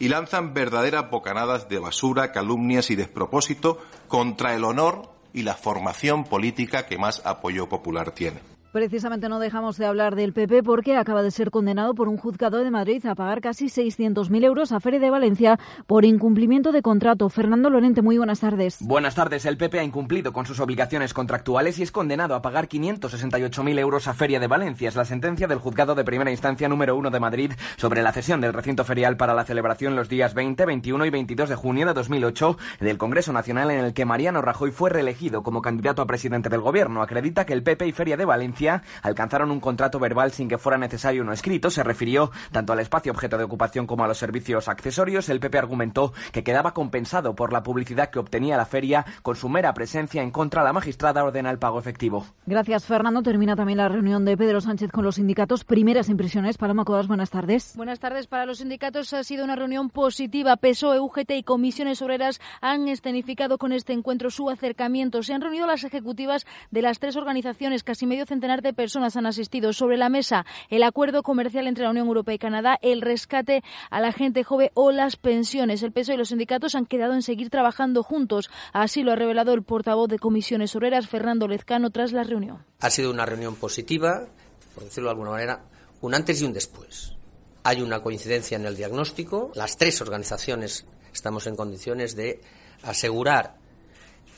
[0.00, 3.78] y lanzan verdaderas bocanadas de basura, calumnias y despropósito
[4.08, 8.49] contra el honor y la formación política que más apoyo popular tiene.
[8.72, 12.58] Precisamente no dejamos de hablar del PP porque acaba de ser condenado por un juzgado
[12.58, 15.58] de Madrid a pagar casi 600.000 euros a Feria de Valencia
[15.88, 17.28] por incumplimiento de contrato.
[17.30, 18.78] Fernando Lorente, muy buenas tardes.
[18.80, 19.44] Buenas tardes.
[19.44, 24.06] El PP ha incumplido con sus obligaciones contractuales y es condenado a pagar 568.000 euros
[24.06, 24.88] a Feria de Valencia.
[24.88, 28.40] Es la sentencia del juzgado de primera instancia número 1 de Madrid sobre la cesión
[28.40, 31.94] del recinto ferial para la celebración los días 20, 21 y 22 de junio de
[31.94, 36.48] 2008 del Congreso Nacional en el que Mariano Rajoy fue reelegido como candidato a presidente
[36.48, 37.02] del gobierno.
[37.02, 38.59] Acredita que el PP y Feria de Valencia
[39.02, 41.70] alcanzaron un contrato verbal sin que fuera necesario uno escrito.
[41.70, 45.28] Se refirió tanto al espacio objeto de ocupación como a los servicios accesorios.
[45.28, 49.48] El PP argumentó que quedaba compensado por la publicidad que obtenía la feria con su
[49.48, 50.64] mera presencia en contra.
[50.64, 52.26] La magistrada ordena el pago efectivo.
[52.46, 53.22] Gracias, Fernando.
[53.22, 55.64] Termina también la reunión de Pedro Sánchez con los sindicatos.
[55.64, 56.58] Primeras impresiones.
[56.58, 57.76] Paloma Codas, buenas tardes.
[57.76, 58.26] Buenas tardes.
[58.26, 60.56] Para los sindicatos ha sido una reunión positiva.
[60.56, 65.22] PSOE, UGT y comisiones obreras han escenificado con este encuentro su acercamiento.
[65.22, 67.84] Se han reunido las ejecutivas de las tres organizaciones.
[67.84, 69.72] Casi medio centenar de personas han asistido.
[69.72, 74.00] Sobre la mesa, el acuerdo comercial entre la Unión Europea y Canadá, el rescate a
[74.00, 75.82] la gente joven o las pensiones.
[75.82, 78.50] El PSOE y los sindicatos han quedado en seguir trabajando juntos.
[78.72, 82.64] Así lo ha revelado el portavoz de comisiones obreras, Fernando Lezcano, tras la reunión.
[82.80, 84.26] Ha sido una reunión positiva,
[84.74, 85.60] por decirlo de alguna manera,
[86.00, 87.14] un antes y un después.
[87.62, 89.52] Hay una coincidencia en el diagnóstico.
[89.54, 92.40] Las tres organizaciones estamos en condiciones de
[92.82, 93.59] asegurar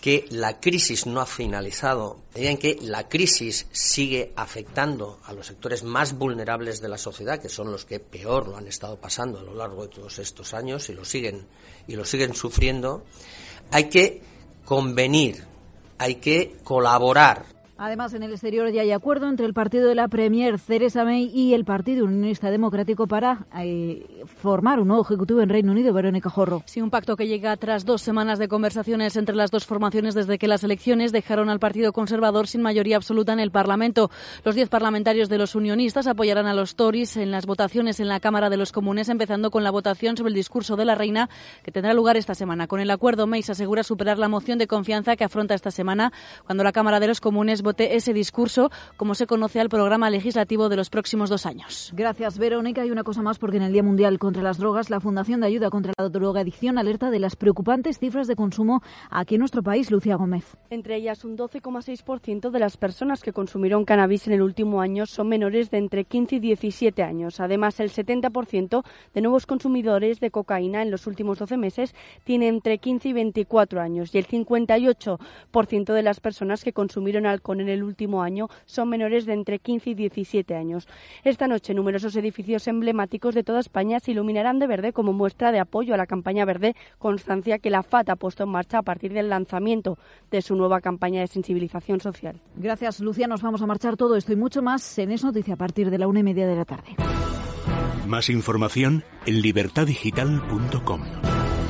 [0.02, 5.84] que la crisis no ha finalizado, en que la crisis sigue afectando a los sectores
[5.84, 9.44] más vulnerables de la sociedad, que son los que peor lo han estado pasando a
[9.44, 11.46] lo largo de todos estos años y lo siguen
[11.86, 13.04] y lo siguen sufriendo,
[13.70, 14.20] hay que
[14.64, 15.44] convenir,
[15.98, 17.51] hay que colaborar
[17.84, 21.32] Además, en el exterior ya hay acuerdo entre el partido de la Premier, Theresa May,
[21.34, 25.92] y el Partido Unionista Democrático para eh, formar un nuevo ejecutivo en Reino Unido.
[25.92, 26.62] Verónica Jorro.
[26.64, 30.38] Sí, un pacto que llega tras dos semanas de conversaciones entre las dos formaciones desde
[30.38, 34.12] que las elecciones dejaron al Partido Conservador sin mayoría absoluta en el Parlamento.
[34.44, 38.20] Los diez parlamentarios de los unionistas apoyarán a los Tories en las votaciones en la
[38.20, 41.28] Cámara de los Comunes, empezando con la votación sobre el discurso de la reina
[41.64, 42.68] que tendrá lugar esta semana.
[42.68, 46.12] Con el acuerdo, May se asegura superar la moción de confianza que afronta esta semana
[46.46, 50.68] cuando la Cámara de los Comunes vote ese discurso, como se conoce al programa legislativo
[50.68, 51.90] de los próximos dos años.
[51.94, 52.84] Gracias, Verónica.
[52.84, 55.46] Y una cosa más, porque en el Día Mundial contra las Drogas, la Fundación de
[55.46, 59.90] Ayuda contra la Drogadicción alerta de las preocupantes cifras de consumo aquí en nuestro país,
[59.90, 60.54] Lucía Gómez.
[60.68, 65.30] Entre ellas, un 12,6% de las personas que consumieron cannabis en el último año son
[65.30, 67.40] menores de entre 15 y 17 años.
[67.40, 71.94] Además, el 70% de nuevos consumidores de cocaína en los últimos 12 meses
[72.24, 77.61] tiene entre 15 y 24 años y el 58% de las personas que consumieron alcohol
[77.62, 80.86] en el último año son menores de entre 15 y 17 años.
[81.24, 85.60] Esta noche, numerosos edificios emblemáticos de toda España se iluminarán de verde como muestra de
[85.60, 89.12] apoyo a la campaña verde, constancia que la FAT ha puesto en marcha a partir
[89.12, 89.98] del lanzamiento
[90.30, 92.40] de su nueva campaña de sensibilización social.
[92.56, 93.26] Gracias, Lucía.
[93.26, 95.98] Nos vamos a marchar todo esto y mucho más en Es Noticia a partir de
[95.98, 96.96] la una y media de la tarde.
[98.06, 101.02] Más información en libertadigital.com.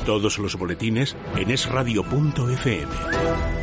[0.05, 3.62] Todos los boletines en esradio.fm.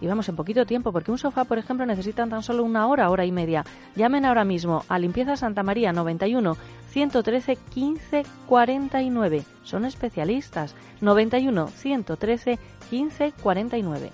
[0.00, 3.10] y vamos en poquito tiempo, porque un sofá, por ejemplo, necesita tan solo una hora,
[3.10, 3.64] hora y media.
[3.94, 6.56] Llamen ahora mismo a Limpieza Santa María 91
[6.90, 9.44] 113 15 49.
[9.64, 10.74] Son especialistas.
[11.00, 12.58] 91 113
[12.90, 14.10] 15 49.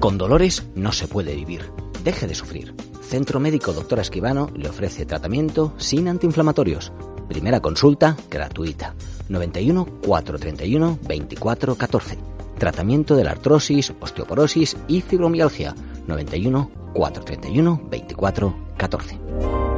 [0.00, 1.70] Con dolores no se puede vivir.
[2.02, 2.74] Deje de sufrir.
[3.02, 6.90] Centro Médico Doctora Esquivano le ofrece tratamiento sin antiinflamatorios.
[7.30, 8.92] Primera consulta gratuita.
[9.28, 12.18] 91 431 24 14.
[12.58, 15.76] Tratamiento de la artrosis, osteoporosis y fibromialgia.
[16.08, 19.69] 91 431 24 14.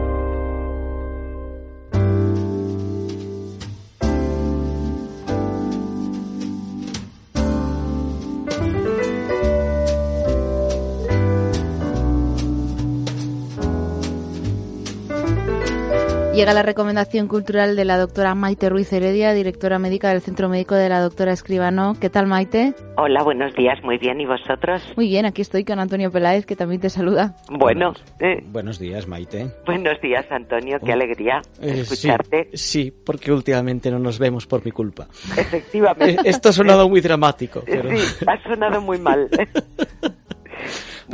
[16.43, 20.75] Llega la recomendación cultural de la doctora Maite Ruiz Heredia, directora médica del Centro Médico
[20.75, 21.95] de la doctora Escribano.
[22.01, 22.75] ¿Qué tal, Maite?
[22.97, 24.21] Hola, buenos días, muy bien.
[24.21, 24.83] ¿Y vosotros?
[24.97, 27.37] Muy bien, aquí estoy con Antonio Peláez, que también te saluda.
[27.49, 29.53] Bueno, eh, Buenos días, Maite.
[29.65, 30.81] buenos días, Antonio.
[30.85, 32.49] Qué alegría Eh, escucharte.
[32.55, 35.07] Sí, sí, porque últimamente no nos vemos por mi culpa.
[35.37, 36.15] Efectivamente.
[36.15, 39.29] Eh, Esto ha sonado muy dramático, pero, Sí, ha sonado muy mal.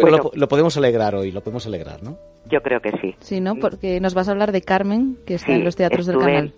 [0.05, 0.31] pero bueno.
[0.35, 2.17] lo, lo podemos alegrar hoy, lo podemos alegrar, ¿no?
[2.51, 3.15] Yo creo que sí.
[3.21, 3.57] Sí, ¿no?
[3.57, 6.33] Porque nos vas a hablar de Carmen, que está Sí, en los teatros del estuve-
[6.35, 6.53] canal.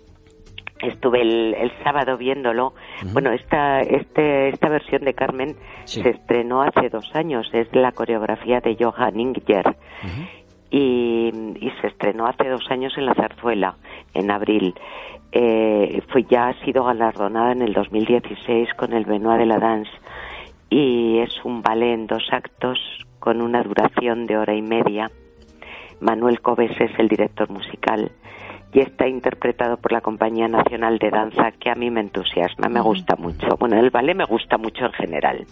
[0.81, 2.73] Estuve el, el sábado viéndolo.
[3.13, 6.01] Bueno, esta, este, esta versión de Carmen Sí.
[6.01, 7.47] se estrenó hace dos años.
[7.53, 9.75] Es la coreografía de Johan Inger.
[10.71, 11.29] y,
[11.59, 13.75] y se estrenó hace dos años en la Zarzuela,
[14.13, 14.73] en abril.
[15.33, 19.91] Eh, fue, ya ha sido galardonada en el 2016 con el Benoit de la Danse
[20.69, 22.79] y es un ballet en dos actos
[23.21, 25.09] con una duración de hora y media.
[26.01, 28.11] Manuel Cobes es el director musical
[28.73, 32.81] y está interpretado por la Compañía Nacional de Danza que a mí me entusiasma, me
[32.81, 33.55] gusta mucho.
[33.59, 35.45] Bueno, el ballet me gusta mucho en general.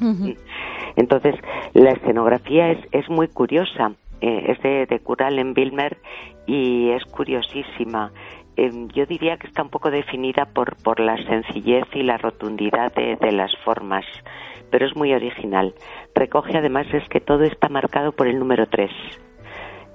[0.96, 1.36] Entonces,
[1.74, 3.92] la escenografía es, es muy curiosa.
[4.22, 5.98] Eh, es de, de Kuralen Wilmer
[6.46, 8.12] y es curiosísima.
[8.58, 12.94] Eh, yo diría que está un poco definida por, por la sencillez y la rotundidad
[12.94, 14.04] de, de las formas,
[14.70, 15.74] pero es muy original.
[16.16, 18.90] Recoge además es que todo está marcado por el número 3.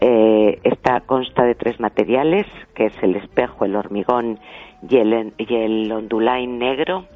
[0.00, 4.38] Eh, esta consta de tres materiales, que es el espejo, el hormigón
[4.88, 7.06] y el, y el ondulain negro.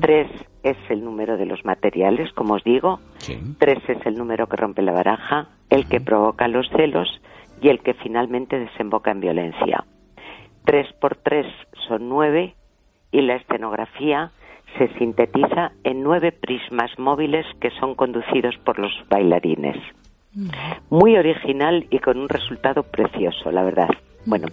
[0.00, 0.28] Tres
[0.62, 3.00] es el número de los materiales, como os digo.
[3.58, 7.08] Tres es el número que rompe la baraja, el que provoca los celos
[7.60, 9.84] y el que finalmente desemboca en violencia.
[10.64, 11.46] Tres por tres
[11.88, 12.54] son nueve
[13.10, 14.30] y la escenografía
[14.78, 19.76] se sintetiza en nueve prismas móviles que son conducidos por los bailarines.
[20.90, 23.88] Muy original y con un resultado precioso, la verdad.
[24.26, 24.48] Bueno,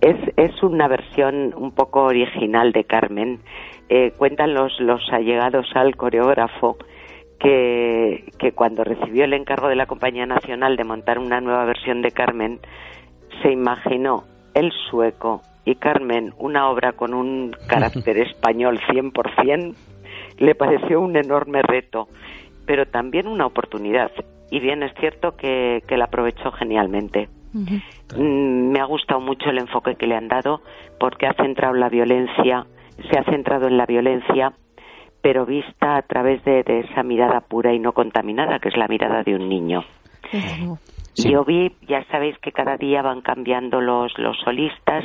[0.00, 3.40] es, es una versión un poco original de Carmen.
[3.88, 6.76] Eh, cuentan los, los allegados al coreógrafo
[7.38, 12.02] que, que cuando recibió el encargo de la Compañía Nacional de montar una nueva versión
[12.02, 12.60] de Carmen,
[13.42, 19.74] se imaginó el sueco y Carmen, una obra con un carácter español 100%,
[20.38, 22.08] le pareció un enorme reto,
[22.66, 24.10] pero también una oportunidad.
[24.50, 27.28] Y bien, es cierto que, que la aprovechó genialmente.
[28.16, 30.60] Mm, Me ha gustado mucho el enfoque que le han dado
[30.98, 32.66] porque ha centrado la violencia,
[33.10, 34.52] se ha centrado en la violencia,
[35.22, 38.88] pero vista a través de, de esa mirada pura y no contaminada, que es la
[38.88, 39.84] mirada de un niño.
[41.14, 45.04] Yo vi, ya sabéis que cada día van cambiando los, los solistas.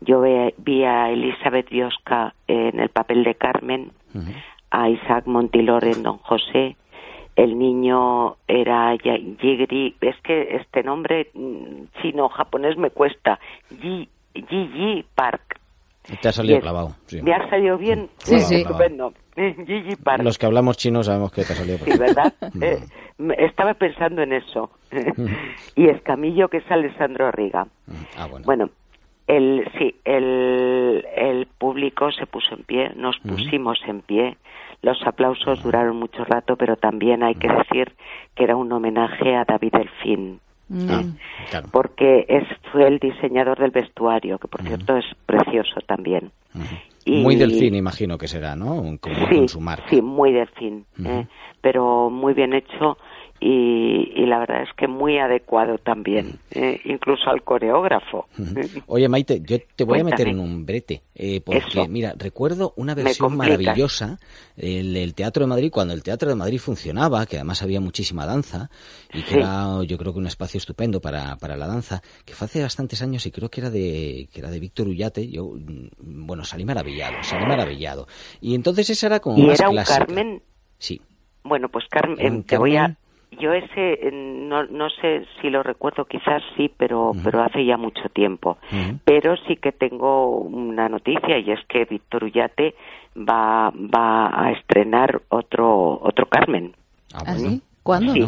[0.00, 0.22] Yo
[0.58, 3.90] vi a Elizabeth Biosca en el papel de Carmen,
[4.70, 6.76] a Isaac Montilor en Don José.
[7.36, 9.94] El niño era Yigri.
[10.00, 13.38] Es que este nombre mm, chino-japonés me cuesta.
[13.70, 15.58] Yi Park.
[16.22, 16.96] Te ha salido es- clavado.
[17.06, 17.20] sí.
[17.22, 18.08] ¿Me ha salido bien?
[18.18, 18.54] Sí, Eh, sí.
[18.56, 19.12] Estupendo.
[19.36, 20.22] Gigi Park.
[20.24, 22.00] Los que hablamos chino sabemos que te ha salido Sí, perfecto.
[22.02, 22.34] ¿verdad?
[22.60, 22.80] Eh,
[23.18, 24.70] me- estaba pensando en eso.
[25.76, 27.66] y Escamillo, que es Alessandro Riga.
[28.16, 28.44] Ah, bueno.
[28.46, 28.70] Bueno,
[29.36, 34.36] el, sí, el, el público se puso en pie, nos pusimos en pie.
[34.82, 37.92] Los aplausos duraron mucho rato, pero también hay que decir
[38.34, 40.40] que era un homenaje a David Delfín.
[40.88, 41.02] Ah,
[41.72, 46.30] Porque es, fue el diseñador del vestuario, que por cierto es precioso también.
[47.04, 48.76] Y- Muy delfín, imagino que será, ¿no?
[49.00, 49.84] Como sí, con su marca.
[49.90, 51.26] Sí, muy delfín, eh,
[51.60, 52.98] pero muy bien hecho
[53.40, 58.26] y, y la verdad es que muy adecuado también, eh, incluso al coreógrafo.
[58.86, 61.88] Oye, Maite, yo te voy a meter en un brete, eh, porque, Eso.
[61.88, 64.18] mira, recuerdo una versión maravillosa
[64.56, 68.26] el, el Teatro de Madrid, cuando el Teatro de Madrid funcionaba, que además había muchísima
[68.26, 68.70] danza,
[69.12, 69.34] y que Sí.
[69.36, 73.00] era, yo creo que un espacio estupendo para, para la danza, que fue hace bastantes
[73.00, 76.64] años y creo que era de, que era de Víctor Ullate, yo, mm, bueno, salí
[76.66, 78.06] maravillado, salí maravillado.
[78.40, 79.98] Y entonces esa era como Y más era un clásica.
[79.98, 80.42] Carmen.
[80.78, 81.00] Sí.
[81.42, 82.96] Bueno, pues Carmen, te voy a.
[83.38, 87.76] Yo ese eh, no, no sé si lo recuerdo, quizás sí, pero pero hace ya
[87.76, 88.58] mucho tiempo.
[89.04, 92.74] Pero sí que tengo una noticia y es que Víctor Ullate
[93.16, 96.74] va va a estrenar otro otro Carmen.
[97.14, 97.62] ¿Ah, sí?
[97.82, 98.12] ¿Cuándo?
[98.12, 98.26] Sí.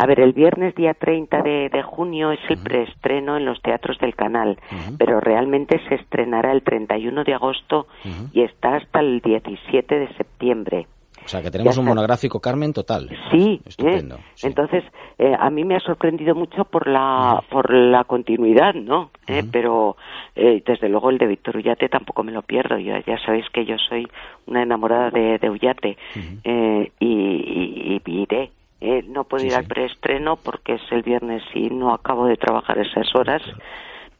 [0.00, 3.98] A ver, el viernes día 30 de, de junio es el preestreno en los teatros
[3.98, 4.56] del canal,
[4.96, 7.88] pero realmente se estrenará el 31 de agosto
[8.32, 10.86] y está hasta el 17 de septiembre.
[11.28, 13.06] O sea, que tenemos un monográfico Carmen total.
[13.30, 14.14] Sí, Estupendo.
[14.16, 14.18] ¿eh?
[14.44, 14.82] entonces
[15.18, 19.10] eh, a mí me ha sorprendido mucho por la por la continuidad, ¿no?
[19.26, 19.96] Eh, Pero
[20.34, 22.78] eh, desde luego el de Víctor Ullate tampoco me lo pierdo.
[22.78, 24.08] Yo, ya sabéis que yo soy
[24.46, 25.98] una enamorada de, de Ullate
[26.44, 28.50] eh, y, y- y iré.
[28.80, 32.78] Eh, no puedo ir al preestreno porque es el viernes y no acabo de trabajar
[32.78, 33.42] esas horas,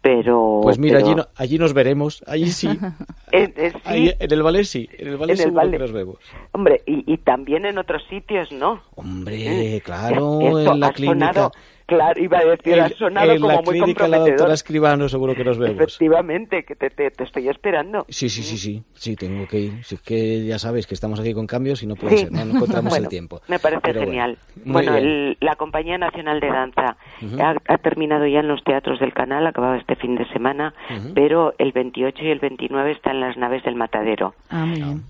[0.01, 2.69] pero Pues mira, pero- allí, no- allí nos veremos, allí sí.
[3.33, 3.79] Eh, sí.
[3.85, 6.17] Ahí, en el ballet sí, en el ballet En el seguro que nos vemos.
[6.53, 8.81] Hombre, y, y también en otros sitios, ¿no?
[8.95, 11.33] Hombre, claro, Eso, en la clínica.
[11.33, 11.53] sonado-
[11.89, 14.28] claro, iba a decir, ha en- sonado en como la muy clínica la comprometedor.
[14.39, 15.74] doctora Escribano seguro que nos vemos.
[15.76, 18.05] Efectivamente, que te, te, te estoy esperando.
[18.09, 19.84] Sí, sí, sí, sí, sí, tengo que ir.
[19.84, 22.22] Si es que ya sabes que estamos aquí con cambios y no puede Sí.
[22.26, 23.41] ser, no encontramos Bueno, el tiempo.
[23.49, 24.39] Me parece Pero genial.
[24.64, 26.97] Bueno, el- la Compañía Nacional de Danza
[27.41, 30.74] ha, ha terminado ya en los teatros del canal, acababa este fin de semana,
[31.14, 34.34] pero el 28 y el 29 está en las naves del Matadero.
[34.51, 35.03] Ah, muy bien.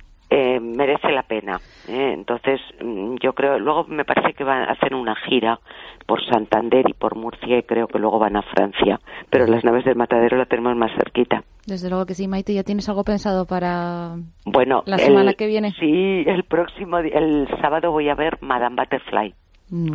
[0.77, 1.59] Merece la pena.
[1.89, 2.13] ¿eh?
[2.15, 5.59] Entonces, mm, yo creo, luego me parece que van a hacer una gira
[6.07, 8.99] por Santander y por Murcia y creo que luego van a Francia.
[9.31, 11.43] Pero las naves del Matadero la tenemos más cerquita.
[11.67, 12.55] Desde luego que sí, Maite.
[12.55, 14.17] ¿Ya tienes algo pensado para
[14.47, 15.73] Bueno, la el- semana que viene?
[15.79, 19.35] Sí, el próximo, el sábado voy a ver Madame Butterfly,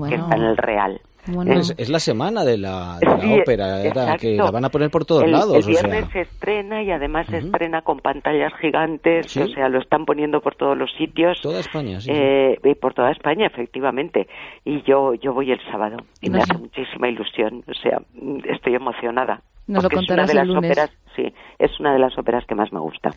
[0.08, 1.02] que está en el Real.
[1.28, 1.54] Bueno.
[1.54, 4.22] Es, es la semana de la, de la Sí, ópera, era exacto.
[4.22, 5.56] que la van a poner por todos el, lados.
[5.56, 6.12] El o viernes sea.
[6.12, 10.56] se estrena y además se estrena con pantallas gigantes, o sea, lo están poniendo por
[10.56, 11.40] todos los sitios.
[11.42, 12.12] Toda España, sí.
[12.12, 14.28] Eh, y por toda España, efectivamente.
[14.66, 18.02] Y yo yo voy el sábado y me hace muchísima ilusión, o sea,
[18.50, 19.42] estoy emocionada.
[19.66, 20.72] Nos lo porque es una contarás de el las lunes.
[20.72, 23.12] óperas, sí, es una de las óperas que más me gusta.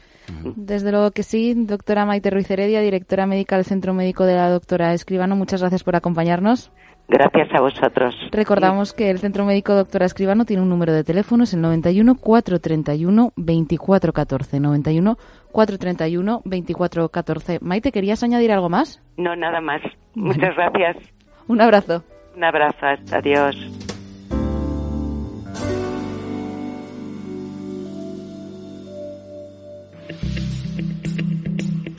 [0.55, 4.49] Desde luego que sí, doctora Maite Ruiz Heredia, directora médica del Centro Médico de la
[4.49, 5.35] doctora Escribano.
[5.35, 6.71] Muchas gracias por acompañarnos.
[7.09, 8.15] Gracias a vosotros.
[8.33, 12.17] Recordamos que el Centro Médico Doctora Escribano tiene un número de teléfono, es el 91
[12.17, 14.61] 431 2414.
[14.61, 15.17] 91
[15.53, 17.59] 431 2414.
[17.61, 19.01] Maite, ¿querías añadir algo más?
[19.17, 19.83] No, nada más.
[20.15, 20.97] Muchas gracias.
[21.47, 22.03] Un abrazo.
[22.35, 22.87] Un abrazo.
[23.13, 23.57] Adiós.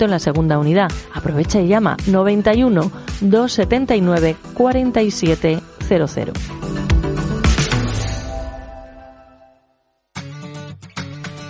[0.00, 0.90] en la segunda unidad.
[1.14, 2.90] Aprovecha y llama 91
[3.20, 6.34] 279 4700.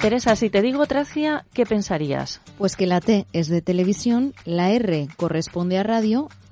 [0.01, 2.41] Teresa, si te digo Tracia, ¿qué pensarías?
[2.59, 6.29] Pues que la T es de televisión, la R corresponde a radio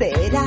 [0.00, 0.46] será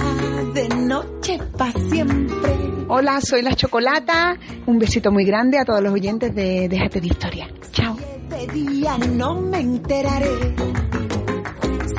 [0.55, 2.51] de noche para siempre.
[2.87, 4.35] Hola, soy la Chocolata.
[4.65, 7.47] Un besito muy grande a todos los oyentes de Déjate de Historia.
[7.71, 7.95] Chao.
[8.29, 10.55] De día no me enteraré.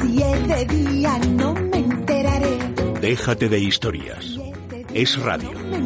[0.00, 2.58] Si es de día no me enteraré.
[3.00, 4.36] Déjate de historias.
[4.92, 5.52] Es radio.
[5.52, 5.76] Me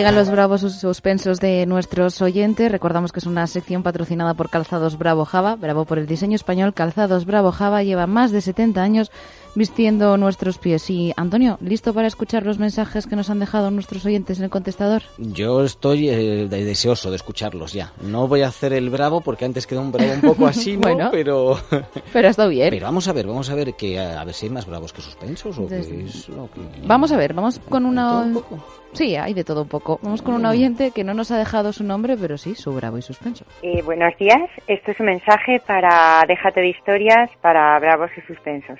[0.00, 2.72] Llegan los bravos sus- suspensos de nuestros oyentes.
[2.72, 5.56] Recordamos que es una sección patrocinada por Calzados Bravo Java.
[5.56, 6.72] Bravo por el diseño español.
[6.72, 9.10] Calzados Bravo Java lleva más de 70 años
[9.54, 10.88] vistiendo nuestros pies.
[10.90, 14.50] Y Antonio, ¿listo para escuchar los mensajes que nos han dejado nuestros oyentes en el
[14.50, 15.02] contestador?
[15.18, 17.92] Yo estoy eh, de- deseoso de escucharlos ya.
[18.02, 20.80] No voy a hacer el bravo porque antes quedó un bravo un poco así, ¿no?
[20.82, 21.08] Bueno.
[21.10, 21.56] pero...
[22.12, 22.70] Pero ha estado bien.
[22.70, 25.00] Pero vamos a ver, vamos a ver que a ver si hay más bravos que
[25.02, 26.60] suspensos o Desde- que es lo que...
[26.86, 28.08] Vamos a ver, vamos con una...
[28.10, 28.64] todo un poco?
[28.92, 30.00] Sí, hay de todo un poco.
[30.02, 32.98] Vamos con un oyente que no nos ha dejado su nombre, pero sí su bravo
[32.98, 33.44] y suspenso.
[33.62, 38.78] Eh, buenos días, esto es un mensaje para Déjate de historias para bravos y suspensos.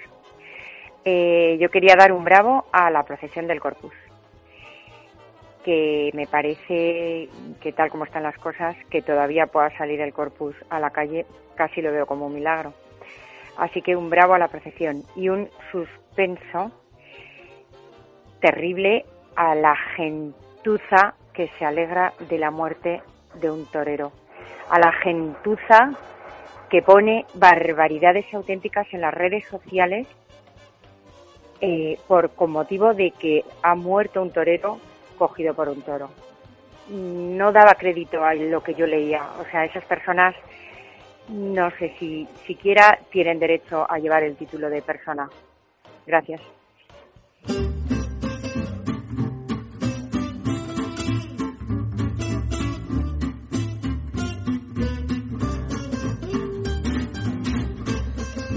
[1.05, 3.95] Eh, yo quería dar un bravo a la procesión del Corpus,
[5.65, 7.29] que me parece
[7.61, 11.25] que tal como están las cosas, que todavía pueda salir el Corpus a la calle,
[11.55, 12.75] casi lo veo como un milagro.
[13.57, 16.71] Así que un bravo a la procesión y un suspenso
[18.41, 19.05] terrible
[19.37, 23.03] a la gentuza que se alegra de la muerte
[23.35, 24.13] de un torero,
[24.71, 25.93] a la gentuza
[26.69, 30.07] que pone barbaridades auténticas en las redes sociales
[31.61, 34.79] eh, por con motivo de que ha muerto un torero
[35.19, 36.11] cogido por un toro.
[36.89, 40.35] No daba crédito a lo que yo leía, o sea, esas personas
[41.29, 45.29] no sé si siquiera tienen derecho a llevar el título de persona.
[46.07, 46.41] Gracias.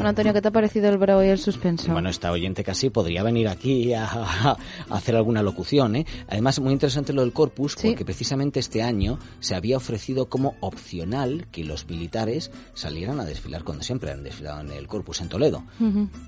[0.04, 1.90] Bueno, Antonio, ¿qué te ha parecido el bravo y el suspenso?
[1.94, 4.58] Bueno, esta oyente casi podría venir aquí a, a
[4.90, 6.06] hacer alguna locución, ¿eh?
[6.28, 11.48] Además, muy interesante lo del corpus, porque precisamente este año se había ofrecido como opcional
[11.54, 15.64] que los militares salieran a desfilar cuando siempre han desfilado en el corpus en Toledo.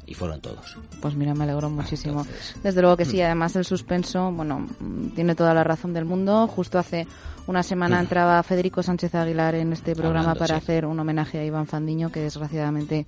[0.06, 0.78] Y fueron todos.
[1.02, 2.26] Pues mira, me alegro muchísimo.
[2.64, 6.48] Desde luego que sí, además el suspenso, bueno, mm, tiene toda la razón del mundo.
[6.48, 7.08] Justo hace
[7.46, 10.64] una semana entraba Federico Sánchez Aguilar en este programa Hablando, para sí.
[10.64, 13.06] hacer un homenaje a Iván Fandiño, que desgraciadamente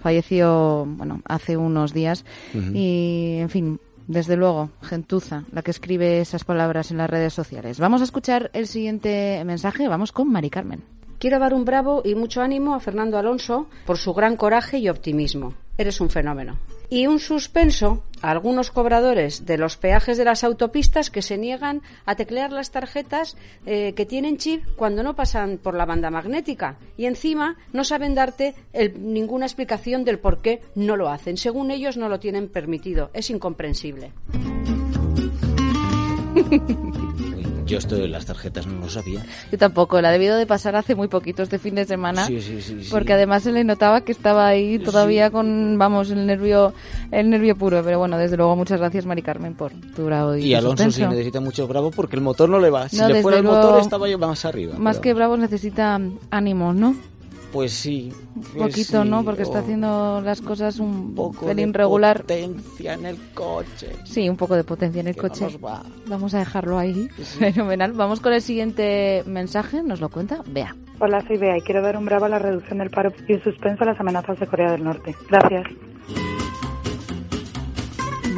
[0.00, 2.24] falleció, bueno, hace unos días.
[2.54, 7.78] Y, en fin, desde luego, gentuza, la que escribe esas palabras en las redes sociales.
[7.78, 9.88] Vamos a escuchar el siguiente mensaje.
[9.88, 10.82] Vamos con Mari Carmen.
[11.18, 14.88] Quiero dar un bravo y mucho ánimo a Fernando Alonso por su gran coraje y
[14.88, 15.54] optimismo.
[15.76, 16.56] Eres un fenómeno.
[16.90, 21.82] Y un suspenso a algunos cobradores de los peajes de las autopistas que se niegan
[22.04, 26.76] a teclear las tarjetas eh, que tienen chip cuando no pasan por la banda magnética.
[26.96, 28.54] Y encima no saben darte
[28.98, 31.36] ninguna explicación del por qué no lo hacen.
[31.36, 33.10] Según ellos no lo tienen permitido.
[33.14, 34.12] Es incomprensible.
[37.70, 39.24] Yo esto de las tarjetas no lo sabía.
[39.52, 42.26] Yo tampoco, la ha debido de pasar hace muy poquito este fin de semana.
[42.26, 42.88] Sí, sí, sí, sí.
[42.90, 46.74] Porque además se le notaba que estaba ahí todavía con, vamos, el nervio,
[47.12, 47.80] el nervio puro.
[47.84, 51.02] Pero bueno, desde luego, muchas gracias, Mari Carmen, por tu bravo y, Y Alonso sí
[51.06, 52.88] necesita mucho bravo porque el motor no le va.
[52.88, 54.74] Si No, le fuera el motor estaba yo más arriba.
[54.76, 56.96] Más pero- que bravos necesita ánimos, ¿no?
[57.52, 58.12] Pues sí.
[58.36, 59.24] Un pues poquito, sí, ¿no?
[59.24, 62.20] Porque está haciendo las cosas un poco pelín de regular.
[62.20, 63.90] potencia en el coche.
[64.04, 65.44] Sí, un poco de potencia en el Que no coche.
[65.44, 65.82] nos va.
[66.06, 67.08] Vamos a dejarlo ahí.
[67.38, 67.92] Fenomenal.
[67.92, 69.82] Vamos con el siguiente mensaje.
[69.82, 70.76] Nos lo cuenta Bea.
[71.00, 73.42] Hola, soy Bea y quiero dar un bravo a la reducción del paro y un
[73.42, 75.16] suspenso a las amenazas de Corea del Norte.
[75.28, 75.64] Gracias.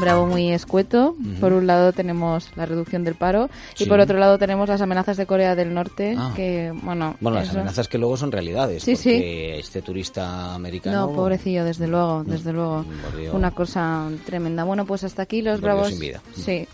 [0.03, 1.15] Bravo muy escueto.
[1.41, 3.49] Por un lado tenemos la reducción del paro
[3.79, 6.33] y por otro lado tenemos las amenazas de Corea del Norte Ah.
[6.37, 7.17] que, bueno...
[7.21, 8.83] Bueno, las amenazas que luego son realidades.
[8.83, 9.21] Sí, sí.
[9.23, 11.07] este turista americano.
[11.07, 12.85] No, pobrecillo, desde luego, desde luego.
[13.13, 14.65] Volvió- Una cosa tremenda.
[14.65, 15.89] Bueno, pues hasta aquí los bravos.
[15.89, 16.21] sin vida.
[16.35, 16.67] Sí.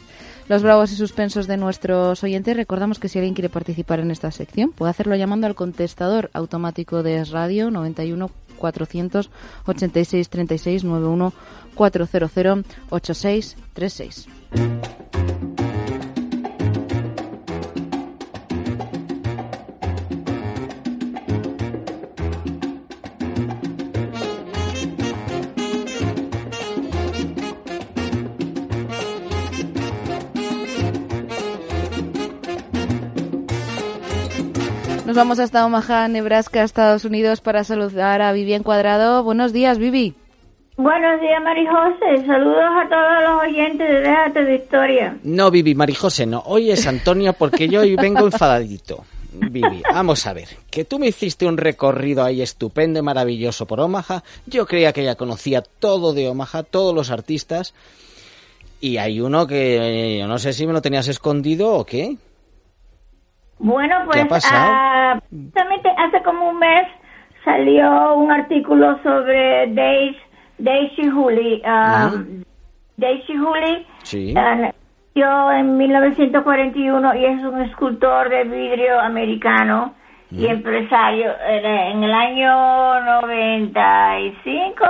[0.48, 2.56] los bravos y suspensos de nuestros oyentes.
[2.56, 7.02] Recordamos que si alguien quiere participar en esta sección, puede hacerlo llamando al contestador automático
[7.02, 9.30] de Radio 91 486
[10.28, 11.32] 36 91
[11.74, 14.28] 400 86
[35.08, 39.24] Nos vamos hasta Omaha, Nebraska, Estados Unidos, para saludar a Vivian Cuadrado.
[39.24, 40.12] Buenos días, Vivi.
[40.76, 42.26] Buenos días, Marijose.
[42.26, 45.16] Saludos a todos los oyentes de Déjate de Historia.
[45.22, 46.42] No, Vivi, Marijose, no.
[46.44, 49.06] Hoy es Antonio porque yo hoy vengo enfadadito.
[49.32, 53.80] Vivi, vamos a ver, que tú me hiciste un recorrido ahí estupendo y maravilloso por
[53.80, 54.22] Omaha.
[54.44, 57.72] Yo creía que ya conocía todo de Omaha, todos los artistas.
[58.78, 62.18] Y hay uno que yo no sé si me lo tenías escondido o qué.
[63.58, 66.86] Bueno, pues ah, justamente hace como un mes
[67.44, 70.18] salió un artículo sobre Daisy,
[70.58, 71.62] Daisy.
[71.64, 72.10] Ah.
[72.14, 72.44] Um,
[72.96, 74.34] Daisy Hooley Sí.
[74.36, 79.94] ah, nació en 1941 y es un escultor de vidrio americano
[80.30, 81.32] y empresario.
[81.48, 84.84] En el año 95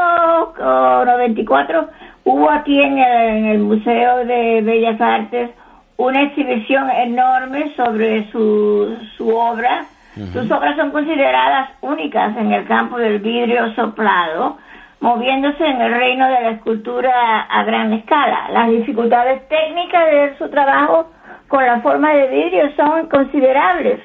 [0.60, 1.88] o 94
[2.24, 5.50] hubo aquí en el, en el Museo de Bellas Artes
[5.98, 9.84] una exhibición enorme sobre su, su obra.
[10.32, 14.56] Sus obras son consideradas únicas en el campo del vidrio soplado,
[15.00, 18.48] moviéndose en el reino de la escultura a gran escala.
[18.50, 21.10] Las dificultades técnicas de su trabajo
[21.48, 24.00] con la forma de vidrio son considerables,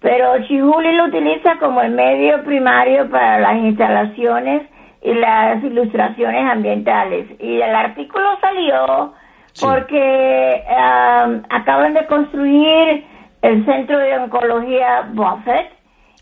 [0.00, 4.62] pero Chihuli lo utiliza como el medio primario para las instalaciones
[5.02, 7.28] y las ilustraciones ambientales.
[7.40, 9.14] Y el artículo salió
[9.60, 13.04] porque um, acaban de construir
[13.42, 15.70] el centro de oncología Buffett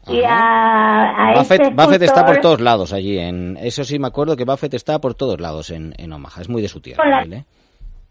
[0.06, 3.18] y a, a Buffett, este Buffett está por todos lados allí.
[3.18, 6.42] En, eso sí me acuerdo que Buffett está por todos lados en, en Omaha.
[6.42, 7.04] Es muy de su tierra.
[7.08, 7.44] La- él, ¿eh?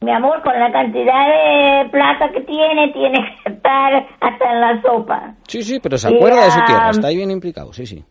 [0.02, 4.82] Mi amor, con la cantidad de plata que tiene, tiene que estar hasta en la
[4.82, 5.34] sopa.
[5.48, 6.90] Sí, sí, pero se Y, acuerda de su tierra.
[6.90, 8.04] Está ahí bien implicado, sí, sí.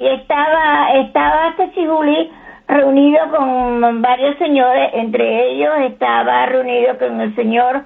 [0.00, 2.28] Y estaba, estaba este Chihuli
[2.72, 7.82] reunido con varios señores, entre ellos estaba reunido con el señor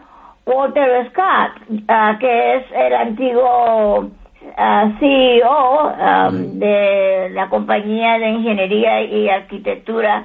[0.47, 4.09] Walter Scott, ah, que es el antiguo
[4.57, 10.25] ah, CEO ah, de la compañía de ingeniería y arquitectura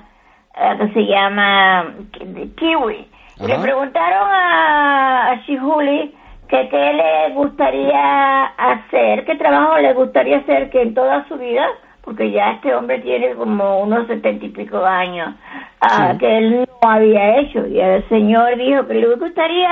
[0.80, 3.08] que se llama Ki- Kiwi.
[3.48, 6.14] Le preguntaron a, a Shihuli
[6.50, 11.66] que qué le gustaría hacer, qué trabajo le gustaría hacer que en toda su vida,
[12.04, 15.36] porque ya este hombre tiene como unos setenta y pico años,
[15.82, 17.66] ah, que él no había hecho.
[17.68, 19.70] Y el señor dijo que le gustaría,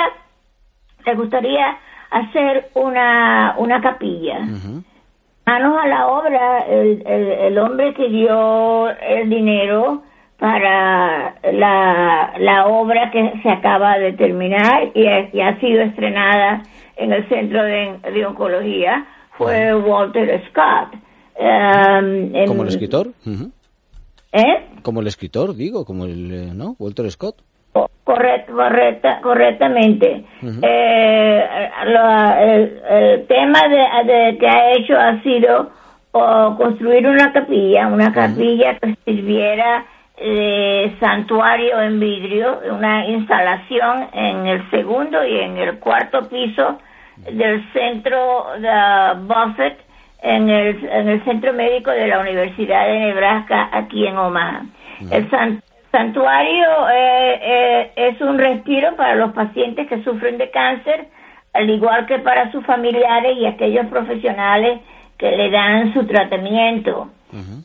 [1.06, 1.78] le gustaría
[2.12, 4.40] hacer una, una capilla.
[5.46, 10.04] Manos a la obra, el, el, el hombre que dio el dinero
[10.38, 16.62] para la, la obra que se acaba de terminar y, ha- y ha sido estrenada
[16.98, 19.06] en el Centro de, de Oncología
[19.38, 20.94] fue Walter Scott.
[21.40, 23.08] Um, en- Como el escritor.
[24.32, 24.66] ¿Eh?
[24.84, 26.76] Como el escritor, digo, como el, eh, ¿no?
[26.80, 27.36] Walter Scott.
[28.04, 30.26] Correcto, correcta, correctamente.
[30.64, 35.70] Eh, lo- el, el tema de, de que ha hecho ha sido
[36.12, 39.86] oh, construir una capilla, una capilla que sirviera
[40.18, 46.80] de santuario en vidrio, una instalación en el segundo y en el cuarto piso
[47.32, 49.78] del centro de Buffett,
[50.22, 54.64] en el, en el centro médico de la Universidad de Nebraska, aquí en Omaha.
[55.12, 61.08] El san- santuario eh, eh, es un respiro para los pacientes que sufren de cáncer,
[61.54, 64.80] al igual que para sus familiares y aquellos profesionales
[65.18, 67.10] que le dan su tratamiento.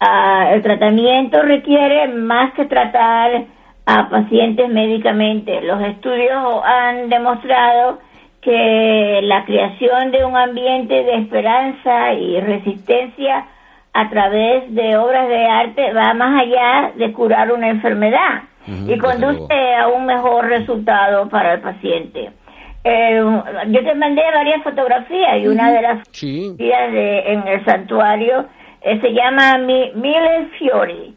[0.01, 3.45] Ah, el tratamiento requiere más que tratar
[3.87, 5.61] a pacientes médicamente.
[5.63, 7.99] Los estudios han demostrado
[8.45, 13.47] que la creación de un ambiente de esperanza y resistencia
[13.95, 19.75] a través de obras de arte va más allá de curar una enfermedad y conduce
[19.75, 22.31] a un mejor resultado para el paciente.
[22.83, 23.23] Eh,
[23.69, 26.09] yo te mandé varias fotografías y una de las
[26.57, 28.45] fotografías de- en el santuario
[28.83, 31.15] eh, se llama Mi- Mille Fiori,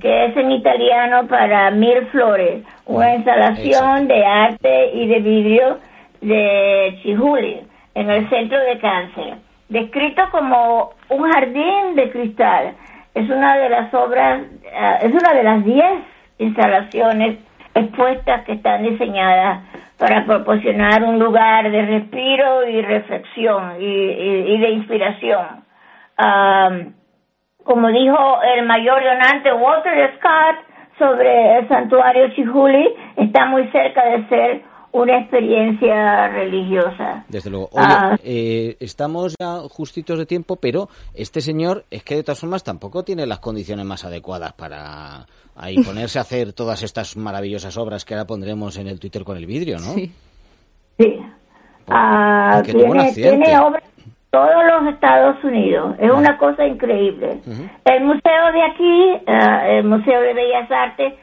[0.00, 5.78] que es en italiano para mil flores, una instalación de arte y de vidrio
[6.20, 7.60] de Chihuli
[7.94, 9.34] en el centro de cáncer,
[9.68, 12.74] descrito como un jardín de cristal.
[13.14, 15.92] Es una de las obras, eh, es una de las diez
[16.38, 17.38] instalaciones
[17.74, 19.60] expuestas que están diseñadas
[19.98, 25.46] para proporcionar un lugar de respiro y reflexión y, y- y de inspiración.
[26.16, 26.94] Am,
[27.64, 30.56] como dijo el mayor donante Walter Scott
[30.98, 34.60] sobre el santuario Chihuli, está muy cerca de ser
[34.92, 37.24] una experiencia religiosa.
[37.28, 37.68] Desde luego.
[37.72, 38.16] Oye, Ah.
[38.24, 43.02] eh, estamos ya justitos de tiempo, pero este señor es que de todas formas tampoco
[43.04, 45.26] tiene las condiciones más adecuadas para
[45.56, 49.36] ahí ponerse a hacer todas estas maravillosas obras que ahora pondremos en el Twitter con
[49.36, 49.94] el vidrio, ¿no?
[49.94, 50.12] Sí.
[51.88, 53.44] Ah, tuvo un tiene, accidente.
[53.46, 55.96] tiene obras en todos los Estados Unidos.
[55.98, 57.40] Es una cosa increíble.
[57.84, 61.14] El museo de aquí, ah, el Museo de Bellas Artes,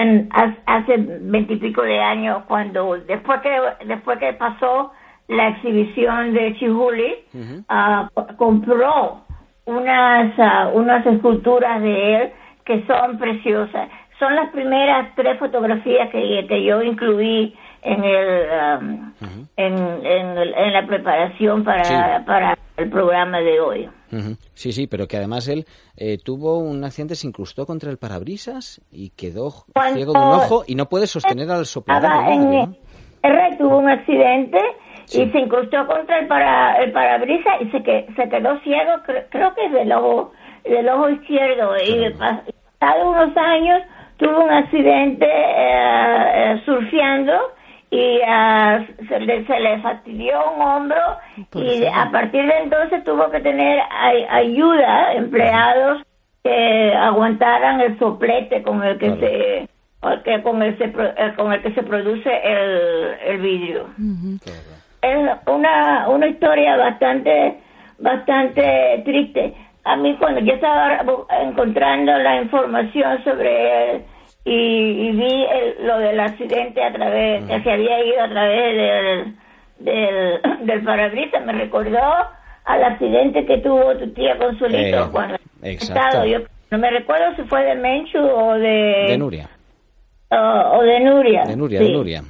[0.00, 3.50] en- ha- hace veintipico de años, cuando después que
[3.86, 4.92] después que pasó
[5.28, 7.14] la exhibición de Chihuli,
[7.68, 9.20] ah, co- compró
[9.66, 12.32] unas ah, unas esculturas de él
[12.64, 13.88] que son preciosas.
[14.18, 19.12] Son las primeras tres fotografías que, que yo incluí en el am,
[19.56, 21.94] en, en, el- en la preparación para, Sí.
[22.26, 23.88] para el programa de hoy.
[24.12, 24.36] Ujú.
[24.54, 25.64] Sí, sí, pero que además él
[25.96, 30.24] eh, tuvo un accidente, se incrustó contra el parabrisas y quedó Cuando- ciego de un
[30.34, 32.10] ojo y no puede sostener al soplador.
[32.32, 32.76] En.
[33.22, 34.58] R tuvo un accidente
[35.12, 39.26] y se incrustó contra el para el parabrisas y se que se quedó ciego cre-
[39.30, 40.32] creo que del ojo
[40.64, 42.42] del ojo izquierdo y pas-
[42.78, 43.82] pasado unos años
[44.18, 47.32] tuvo un accidente eh, eh, surfeando
[47.90, 50.96] y ah, se, le, se le fastidió un hombro
[51.60, 56.02] y a partir de entonces tuvo que tener ay- ayuda empleados
[56.44, 59.68] que aguantaran el soplete con el que se
[60.00, 63.86] con el que- con el, se eh, con el que se produce el, el vidrio
[65.02, 67.58] es una, una historia bastante
[67.98, 69.54] bastante triste.
[69.84, 71.00] A mí cuando yo estaba
[71.42, 74.02] encontrando la información sobre él
[74.44, 78.76] y, y vi el- lo del accidente a través, que se había ido a través
[78.76, 79.34] del,
[79.78, 81.98] del, del parabrisas, me recordó
[82.64, 86.24] al accidente que tuvo tu tía Consuelito Eh, cuando exacto.
[86.24, 86.38] Yo
[86.70, 89.48] no me recuerdo si fue de Menchu o de, De Nuria.
[90.30, 90.36] o,
[90.78, 91.44] o de Nuria.
[91.44, 91.86] De Nuria, Sí.
[91.86, 92.22] de Nuria.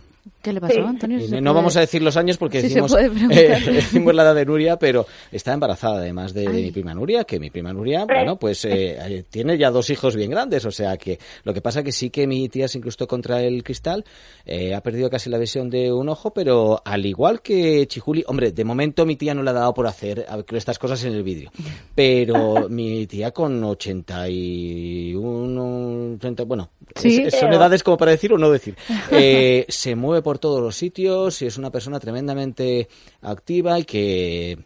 [0.43, 0.81] ¿Qué le pasó, Sí.
[0.81, 1.21] Antonio?
[1.21, 3.39] Si se no puede- vamos a decir los años porque Sí decimos, puede preguntar.
[3.39, 7.25] eh, decimos la edad de Nuria, pero está embarazada además de, de mi prima Nuria,
[7.25, 10.71] que mi prima Nuria, bueno, pues eh, eh, tiene ya dos hijos bien grandes, o
[10.71, 14.05] sea que lo que pasa que sí que mi tía se incrustó contra el cristal,
[14.47, 18.53] eh, ha perdido casi la visión de un ojo, pero al igual que Chijuli, hombre,
[18.53, 21.51] de momento mi tía no le ha dado por hacer estas cosas en el vídeo,
[21.95, 27.23] pero mi tía con 81, 80, bueno, Sí.
[27.27, 28.75] es- son edades como para decir o no decir,
[29.13, 32.89] eh, se mueve por todos los sitios y es una persona tremendamente
[33.23, 34.59] activa y que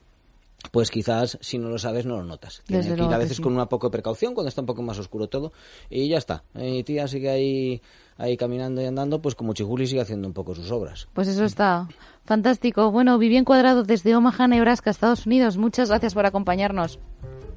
[0.70, 2.62] pues quizás si no lo sabes no lo notas.
[2.66, 3.42] Tiene Desde que ir a veces sí.
[3.42, 5.52] con una poco de precaución cuando está un poco más oscuro todo
[5.90, 6.42] y ya está.
[6.54, 7.82] Mi tía sigue ahí
[8.16, 11.08] ahí caminando y andando, pues como Chijuli sigue haciendo un poco sus obras.
[11.12, 11.88] Pues eso está
[12.24, 12.90] fantástico.
[12.90, 15.56] Bueno, Vivien Cuadrado desde Omaha, Nebraska, Estados Unidos.
[15.56, 16.98] Muchas gracias por acompañarnos.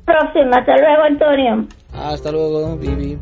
[0.05, 1.67] Próxima, hasta luego Antonio.
[1.93, 3.17] Hasta luego, Vivi.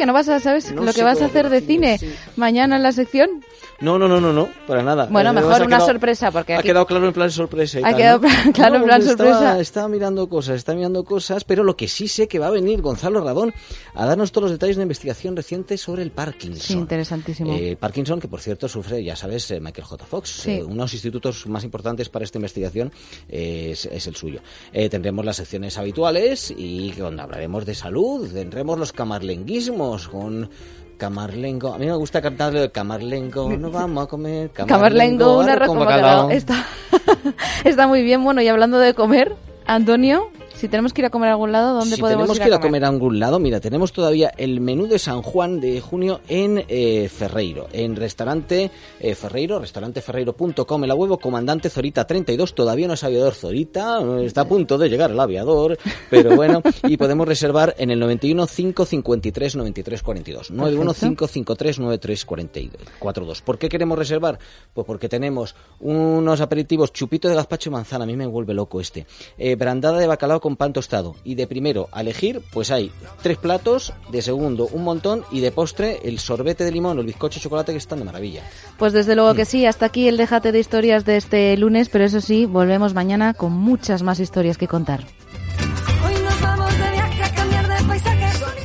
[0.00, 2.00] ¿Que no vas a, sabes No lo que vas a hacer de cine
[2.36, 3.44] mañana en la sección?
[3.82, 5.06] No, no, no, no, no, para nada.
[5.10, 7.80] Bueno, Además, mejor ha una quedado- sorpresa, porque Ha aquí- quedado claro en plan sorpresa
[7.80, 8.28] y Ha tal, quedado ¿no?
[8.54, 9.60] claro en plan sorpresa.
[9.60, 12.80] Estaba mirando cosas, está mirando cosas, pero lo que sí sé que va a venir
[12.80, 13.52] Gonzalo Radón
[13.94, 16.60] a darnos todos los detalles de una investigación reciente sobre el Parkinson.
[16.60, 17.54] Sí, interesantísimo.
[17.54, 20.04] Eh, Parkinson, que por cierto sufre, ya sabes, eh, Michael J.
[20.06, 20.30] Fox.
[20.30, 20.50] Sí.
[20.52, 22.90] Eh, uno de los institutos más importantes para esta investigación
[23.28, 24.40] eh, es, es el suyo.
[24.72, 30.48] Eh, tendremos las secciones habituales y donde hablaremos de salud, tendremos los camarlenguismos con
[30.96, 35.68] Camarlengo, a mí me gusta cantarlo de Camarlengo, no vamos a comer Camarlengo, un arroz
[35.68, 36.30] con bacalao.
[36.30, 36.66] Está,
[37.64, 38.22] está muy bien.
[38.22, 39.34] Bueno, y hablando de comer,
[39.66, 40.30] Antonio,
[40.60, 42.48] si tenemos que ir a comer a algún lado, ¿dónde si podemos tenemos ir que
[42.48, 42.84] ir a comer?
[42.84, 47.08] a algún lado, mira, tenemos todavía el menú de San Juan de junio en eh,
[47.08, 48.70] Ferreiro, en restaurante
[49.00, 54.42] eh, Ferreiro, restauranteferreiro.com, la web comandante Zorita 32, todavía no es aviador Zorita, eh, está
[54.42, 55.78] a punto de llegar el aviador,
[56.10, 63.42] pero bueno, y podemos reservar en el 91 553 93 42, 91 553 93 42.
[63.42, 64.38] ¿Por qué queremos reservar?
[64.74, 68.78] Pues porque tenemos unos aperitivos chupito de gazpacho y manzana, a mí me vuelve loco
[68.80, 69.06] este,
[69.38, 71.14] eh, brandada de bacalao con con pan tostado.
[71.24, 72.90] Y de primero a elegir, pues hay
[73.22, 77.06] tres platos, de segundo un montón y de postre el sorbete de limón o el
[77.06, 78.42] bizcocho de chocolate que están de maravilla.
[78.78, 82.04] Pues desde luego que sí, hasta aquí el déjate de historias de este lunes, pero
[82.04, 85.04] eso sí, volvemos mañana con muchas más historias que contar.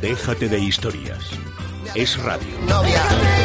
[0.01, 1.23] Déjate de historias.
[1.95, 2.55] Es radio.
[2.65, 3.44] confundí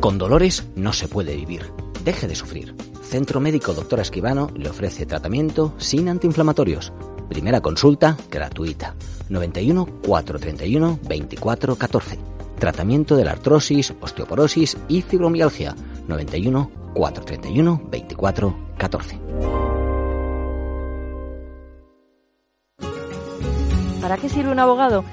[0.00, 1.66] Con dolores no se puede vivir.
[2.02, 2.74] Deje de sufrir.
[3.02, 6.90] Centro Médico Doctor Esquivano le ofrece tratamiento sin antiinflamatorios.
[7.28, 8.94] Primera consulta gratuita.
[9.28, 12.18] 91 431 24 14.
[12.58, 15.76] Tratamiento de la artrosis, osteoporosis y fibromialgia.
[16.08, 19.18] 91 431 24 14.
[24.00, 25.04] ¿Para qué sirve un abogado?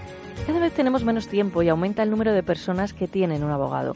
[0.46, 3.96] Cada vez tenemos menos tiempo y aumenta el número de personas que tienen un abogado.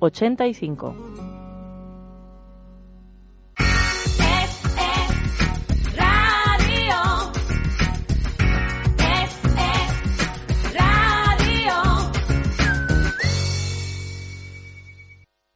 [0.00, 1.27] 85.